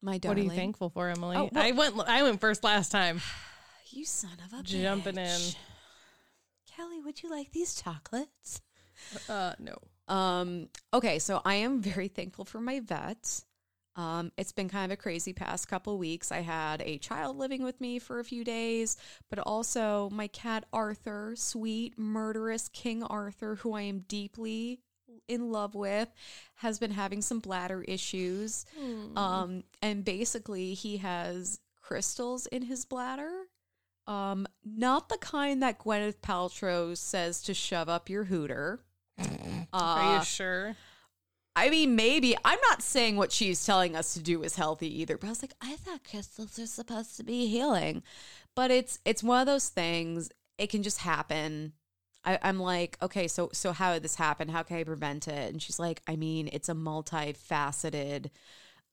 [0.00, 0.30] my daughter.
[0.34, 1.36] What are you thankful for, Emily?
[1.36, 2.00] Oh, well- I went.
[2.08, 3.20] I went first last time.
[3.90, 5.50] You son of a Jumping bitch.
[5.50, 5.56] in.
[6.76, 8.60] Kelley, would you like these chocolates?
[9.28, 9.76] Uh, no.
[10.12, 13.42] Um, okay, so I am very thankful for my vet.
[13.96, 16.30] Um, it's been kind of a crazy past couple weeks.
[16.30, 18.96] I had a child living with me for a few days,
[19.30, 24.80] but also my cat Arthur, sweet, murderous King Arthur, who I am deeply
[25.28, 26.08] in love with,
[26.56, 28.66] has been having some bladder issues.
[29.16, 33.32] Um, and basically, he has crystals in his bladder.
[34.06, 38.80] Um, not the kind that Gwyneth Paltrow says to shove up your hooter.
[39.18, 40.76] Are Uh, you sure?
[41.56, 42.36] I mean, maybe.
[42.44, 45.42] I'm not saying what she's telling us to do is healthy either, but I was
[45.42, 48.02] like, I thought crystals are supposed to be healing.
[48.54, 50.30] But it's it's one of those things.
[50.58, 51.72] It can just happen.
[52.24, 54.48] I, I'm like, okay, so so how did this happen?
[54.48, 55.50] How can I prevent it?
[55.52, 58.30] And she's like, I mean, it's a multifaceted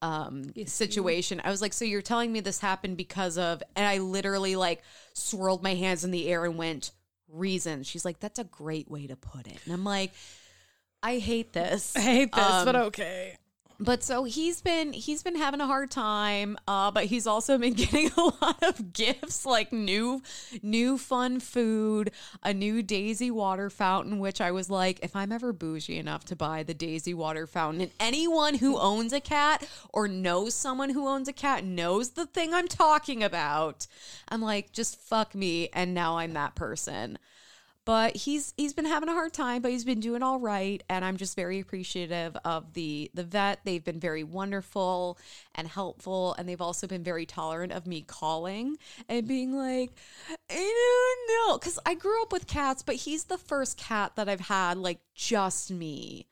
[0.02, 1.40] um Yes, situation.
[1.44, 4.82] I was like, so you're telling me this happened because of and I literally like
[5.14, 6.92] swirled my hands in the air and went
[7.28, 7.82] reason.
[7.82, 9.58] She's like, that's a great way to put it.
[9.64, 10.12] And I'm like,
[11.04, 11.94] I hate this.
[11.96, 13.36] I hate this, Um, but okay.
[13.78, 17.74] but so he's been he's been having a hard time uh but he's also been
[17.74, 20.22] getting a lot of gifts like new
[20.62, 22.12] new fun food
[22.44, 26.36] a new daisy water fountain which i was like if i'm ever bougie enough to
[26.36, 31.08] buy the daisy water fountain and anyone who owns a cat or knows someone who
[31.08, 33.88] owns a cat knows the thing i'm talking about
[34.28, 37.18] i'm like just fuck me and now i'm that person
[37.84, 41.04] but he's he's been having a hard time but he's been doing all right and
[41.04, 43.60] i'm just very appreciative of the the vet.
[43.64, 45.18] They've been very wonderful
[45.54, 48.76] and helpful and they've also been very tolerant of me calling
[49.08, 49.90] and being like
[50.50, 54.28] i don't know because i grew up with cats but he's the first cat that
[54.28, 56.26] i've had like just me.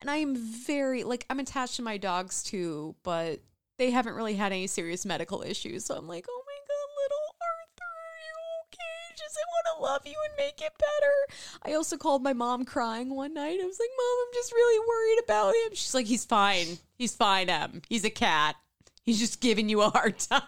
[0.00, 3.40] And i am very like i'm attached to my dogs too but
[3.78, 7.28] they haven't really had any serious medical issues so i'm like oh my god little
[7.40, 9.16] arthur are you okay?
[9.16, 9.38] Just
[9.80, 11.38] love you and make it better.
[11.62, 13.58] I also called my mom crying one night.
[13.60, 15.74] I was like mom i'm just really worried about him.
[15.74, 16.78] She's like he's fine.
[16.96, 17.82] He's fine em.
[17.88, 18.56] He's a cat.
[19.04, 20.40] He's just giving you a hard time.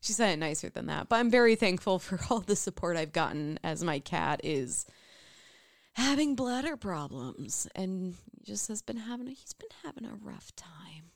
[0.00, 3.12] She said it nicer than that but i'm very thankful for all the support i've
[3.12, 4.86] gotten as my cat is
[5.94, 11.07] having bladder problems and just has been having a, he's been having a rough time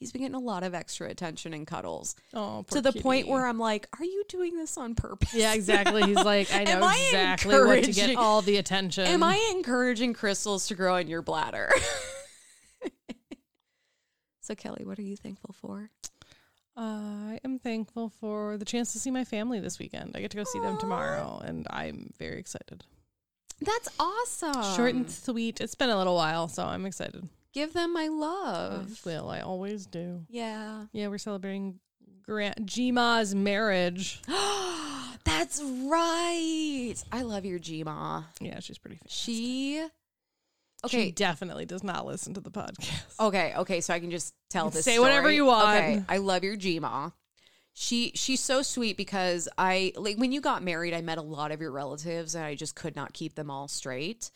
[0.00, 3.46] he's been getting a lot of extra attention and cuddles Oh, to the point where
[3.46, 5.34] I'm like, are you doing this on purpose?
[5.34, 6.02] yeah, exactly.
[6.02, 9.04] He's like, I know I exactly what to get all the attention.
[9.06, 11.70] Am I encouraging crystals to grow in your bladder?
[14.40, 15.90] so, Kelley, what are you thankful for?
[16.76, 20.12] I am thankful for the chance to see my family this weekend.
[20.16, 22.84] I get to go see them tomorrow, and I'm very excited.
[23.60, 24.62] That's awesome.
[24.76, 25.60] Short and sweet.
[25.60, 27.28] It's been a little while, so I'm excited.
[27.52, 29.00] Give them my I love.
[29.04, 29.28] will.
[29.28, 30.24] I always do.
[30.28, 30.86] Yeah.
[30.92, 31.80] Yeah, we're celebrating
[32.22, 34.20] Grant Jima's marriage.
[35.24, 36.94] That's right.
[37.12, 38.24] I love your Gma.
[38.40, 38.96] Yeah, she's pretty.
[38.96, 39.10] Fantastic.
[39.34, 39.86] She.
[40.88, 43.20] She definitely does not listen to the podcast.
[43.20, 44.82] Okay, okay, so I can just tell this.
[44.82, 45.76] say whatever you want.
[45.76, 47.12] Okay, I love your Gma.
[47.74, 51.52] She she's so sweet because I like when you got married, I met a lot
[51.52, 54.30] of your relatives and I just could not keep them all straight.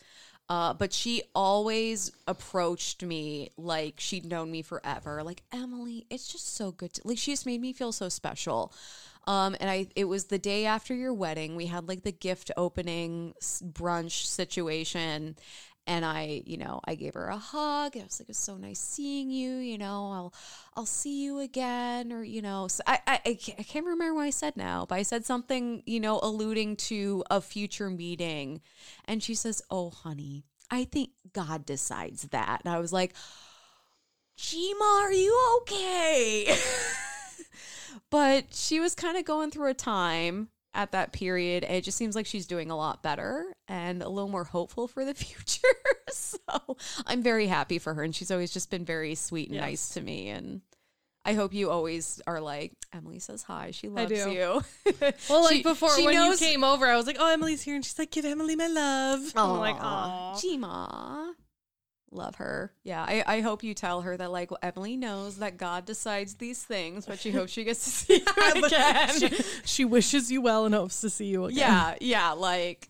[0.48, 5.22] Uh, but she always approached me like she'd known me forever.
[5.22, 6.92] Like Emily, it's just so good.
[6.94, 8.72] To, like she just made me feel so special.
[9.26, 11.56] Um, and I, it was the day after your wedding.
[11.56, 15.36] We had like the gift opening brunch situation,
[15.86, 17.96] and I, you know, I gave her a hug.
[17.96, 20.34] I was like, "It's so nice seeing you." You know, I'll,
[20.76, 24.30] I'll see you again, or you know, so I, I, I can't remember what I
[24.30, 28.60] said now, but I said something, you know, alluding to a future meeting,
[29.04, 33.14] and she says, "Oh, honey, I think God decides that," and I was like.
[34.36, 36.58] Gima, are you okay?
[38.10, 41.64] but she was kind of going through a time at that period.
[41.64, 45.04] It just seems like she's doing a lot better and a little more hopeful for
[45.04, 45.68] the future.
[46.10, 46.38] so
[47.06, 48.02] I'm very happy for her.
[48.02, 49.62] And she's always just been very sweet and Yes.
[49.64, 50.28] nice to me.
[50.30, 50.60] And
[51.24, 53.70] I hope you always are like, Emily says hi.
[53.70, 54.62] She loves you.
[55.30, 57.62] Well, like She- before she when knows- you came over, I was like, "Oh, Emily's
[57.62, 61.32] here," and she's like, "Give Emily my love." I'm like, "Oh, Gima.
[62.14, 62.72] Love her.
[62.84, 66.62] Yeah, I, I hope you tell her that like Emily knows that God decides these
[66.62, 69.18] things, but she hopes she gets to see you again.
[69.18, 69.28] she,
[69.64, 71.58] she wishes you well and hopes to see you again.
[71.58, 72.88] yeah, yeah, like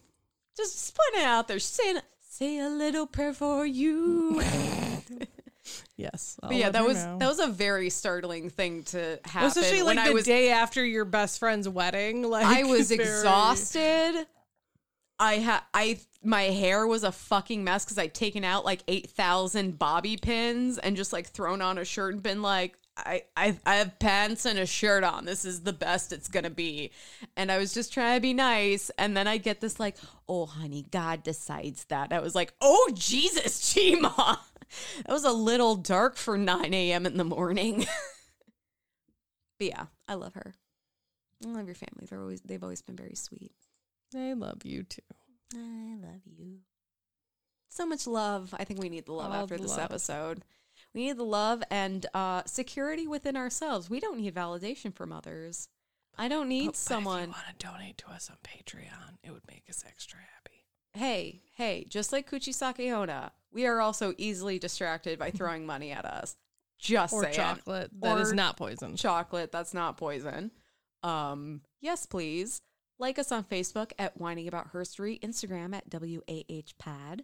[0.57, 1.59] just, just putting it out there.
[1.59, 4.43] Saying say a little prayer for you.
[5.97, 6.39] Yes.
[6.43, 7.19] I'll but yeah, that was know.
[7.19, 9.49] that was a very startling thing to happen.
[9.49, 12.23] especially when like I the was day after your best friend's wedding.
[12.29, 14.27] Like I was very- exhausted.
[15.19, 19.11] I had I my hair was a fucking mess because I'd taken out like eight
[19.11, 23.59] thousand bobby pins and just like thrown on a shirt and been like, I, I
[23.65, 25.25] I have pants and a shirt on.
[25.25, 26.91] This is the best it's gonna be.
[27.37, 28.91] And I was just trying to be nice.
[28.99, 29.97] And then I get this like,
[30.29, 32.13] oh honey, God decides that.
[32.13, 34.39] I was like, oh Jesus, Chima.
[35.07, 37.07] That was a little dark for 9 a.m.
[37.07, 37.81] in the morning.
[39.59, 40.55] but yeah, I love her.
[41.45, 42.07] I love your family.
[42.09, 43.53] They're always they've always been very sweet.
[44.17, 45.01] I love you too.
[45.55, 46.59] I love you.
[47.69, 48.55] So much love.
[48.57, 49.81] I think we need the love All after the this love.
[49.81, 50.43] episode.
[50.95, 53.91] We need the love and uh, security within ourselves.
[53.91, 55.69] We don't need validation from others.
[56.17, 57.21] I don't need But- but someone.
[57.23, 60.65] If you want to donate to us on Patreon, it would make us extra happy.
[60.93, 66.05] hey, hey, just like Kuchisake Onna, we are also easily distracted by throwing money at
[66.05, 66.37] us.
[66.79, 67.35] Just Or saying.
[67.35, 68.95] chocolate that is Or not poison.
[68.97, 70.53] chocolate that's not poison.
[71.03, 72.63] Um, yes, please.
[72.99, 77.23] Like us on Facebook at Whining About Herstory, Instagram at WAHPod.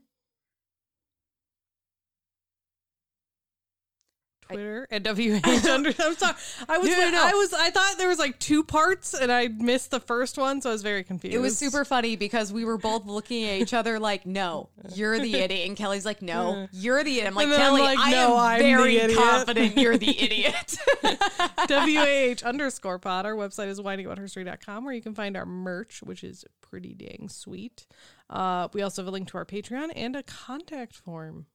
[4.52, 5.92] Twitter and WH under.
[5.98, 6.34] I'm sorry.
[6.68, 7.24] I was No, no, no.
[7.24, 10.60] I was I thought there was like two parts and I missed the first one,
[10.60, 11.34] so I was very confused.
[11.34, 15.18] It was super funny because we were both looking at each other like, "No, you're
[15.18, 17.98] the idiot," and Kelley's like, "No, you're the idiot." I'm like, then I'm "Kelley, like,
[17.98, 20.76] I am I'm very idiot." confident you're the idiot."
[21.68, 23.26] WH underscore pod.
[23.26, 27.86] Our website is whiningaboutherstory.com where you can find our merch, which is pretty dang sweet.
[28.28, 31.46] Uh, we also have a link to our Patreon and a contact form.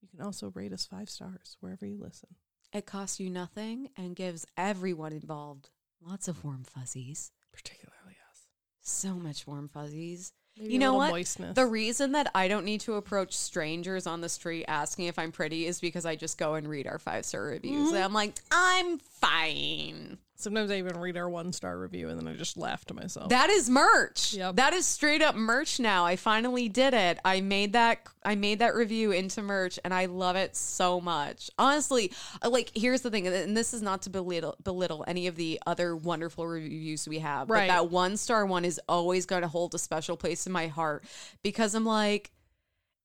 [0.00, 2.30] You can also rate us five stars wherever you listen.
[2.72, 5.70] it costs you nothing and gives everyone involved
[6.00, 7.32] lots of warm fuzzies.
[7.52, 8.46] Particularly us.
[8.80, 10.32] So much warm fuzzies.
[10.58, 11.10] Maybe you know what?
[11.10, 11.54] Moistness.
[11.54, 15.32] The reason that I don't need to approach strangers on the street asking if I'm
[15.32, 17.88] pretty is because I just go and read our five star reviews.
[17.88, 17.94] Mm-hmm.
[17.96, 20.18] And I'm like, I'm fine.
[20.40, 23.28] Sometimes I even read our one star review and then I just laugh to myself.
[23.28, 24.34] That is merch.
[24.34, 24.56] Yep.
[24.56, 26.04] That is straight up merch now.
[26.04, 27.18] I finally did it.
[27.24, 31.50] I made that I made that review into merch and I love it so much.
[31.58, 32.12] Honestly,
[32.44, 35.94] like here's the thing and this is not to belittle belittle any of the other
[35.96, 37.68] wonderful reviews we have, Right.
[37.68, 40.66] but that one star one is always going to hold a special place in my
[40.68, 41.04] heart
[41.42, 42.30] because I'm like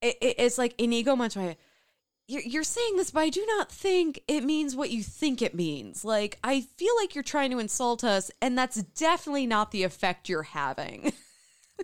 [0.02, 1.56] it, it- it's like Inigo Montoya.
[2.28, 5.54] You're, you're saying this, but I do not think it means what you think it
[5.54, 6.04] means.
[6.04, 10.28] Like, I feel like you're trying to insult us, and that's definitely not the effect
[10.28, 11.14] you're having.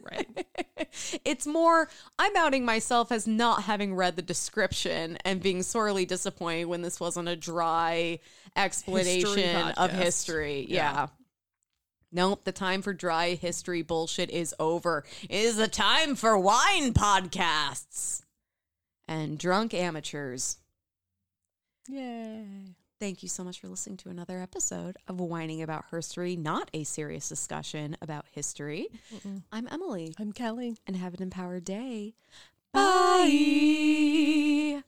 [0.02, 0.46] right.
[1.26, 6.66] it's more, I'm outing myself as not having read the description and being sorely disappointed
[6.66, 8.20] when this wasn't a dry
[8.56, 10.66] explanation of history.
[10.68, 10.76] Yeah.
[10.76, 11.08] yeah.
[12.12, 15.06] Nope, the time for dry history bullshit is over.
[15.24, 18.24] It is the time for wine podcasts
[19.12, 20.58] and drunk amateurs.
[21.90, 22.46] Yay.
[23.00, 26.84] Thank you so much for listening to another episode of Whining About Herstory, not a
[26.86, 28.88] serious discussion about history.
[29.52, 30.78] I'm Emily, I'm Kelley.
[30.88, 32.14] and have an empowered day.
[32.72, 34.84] Bye.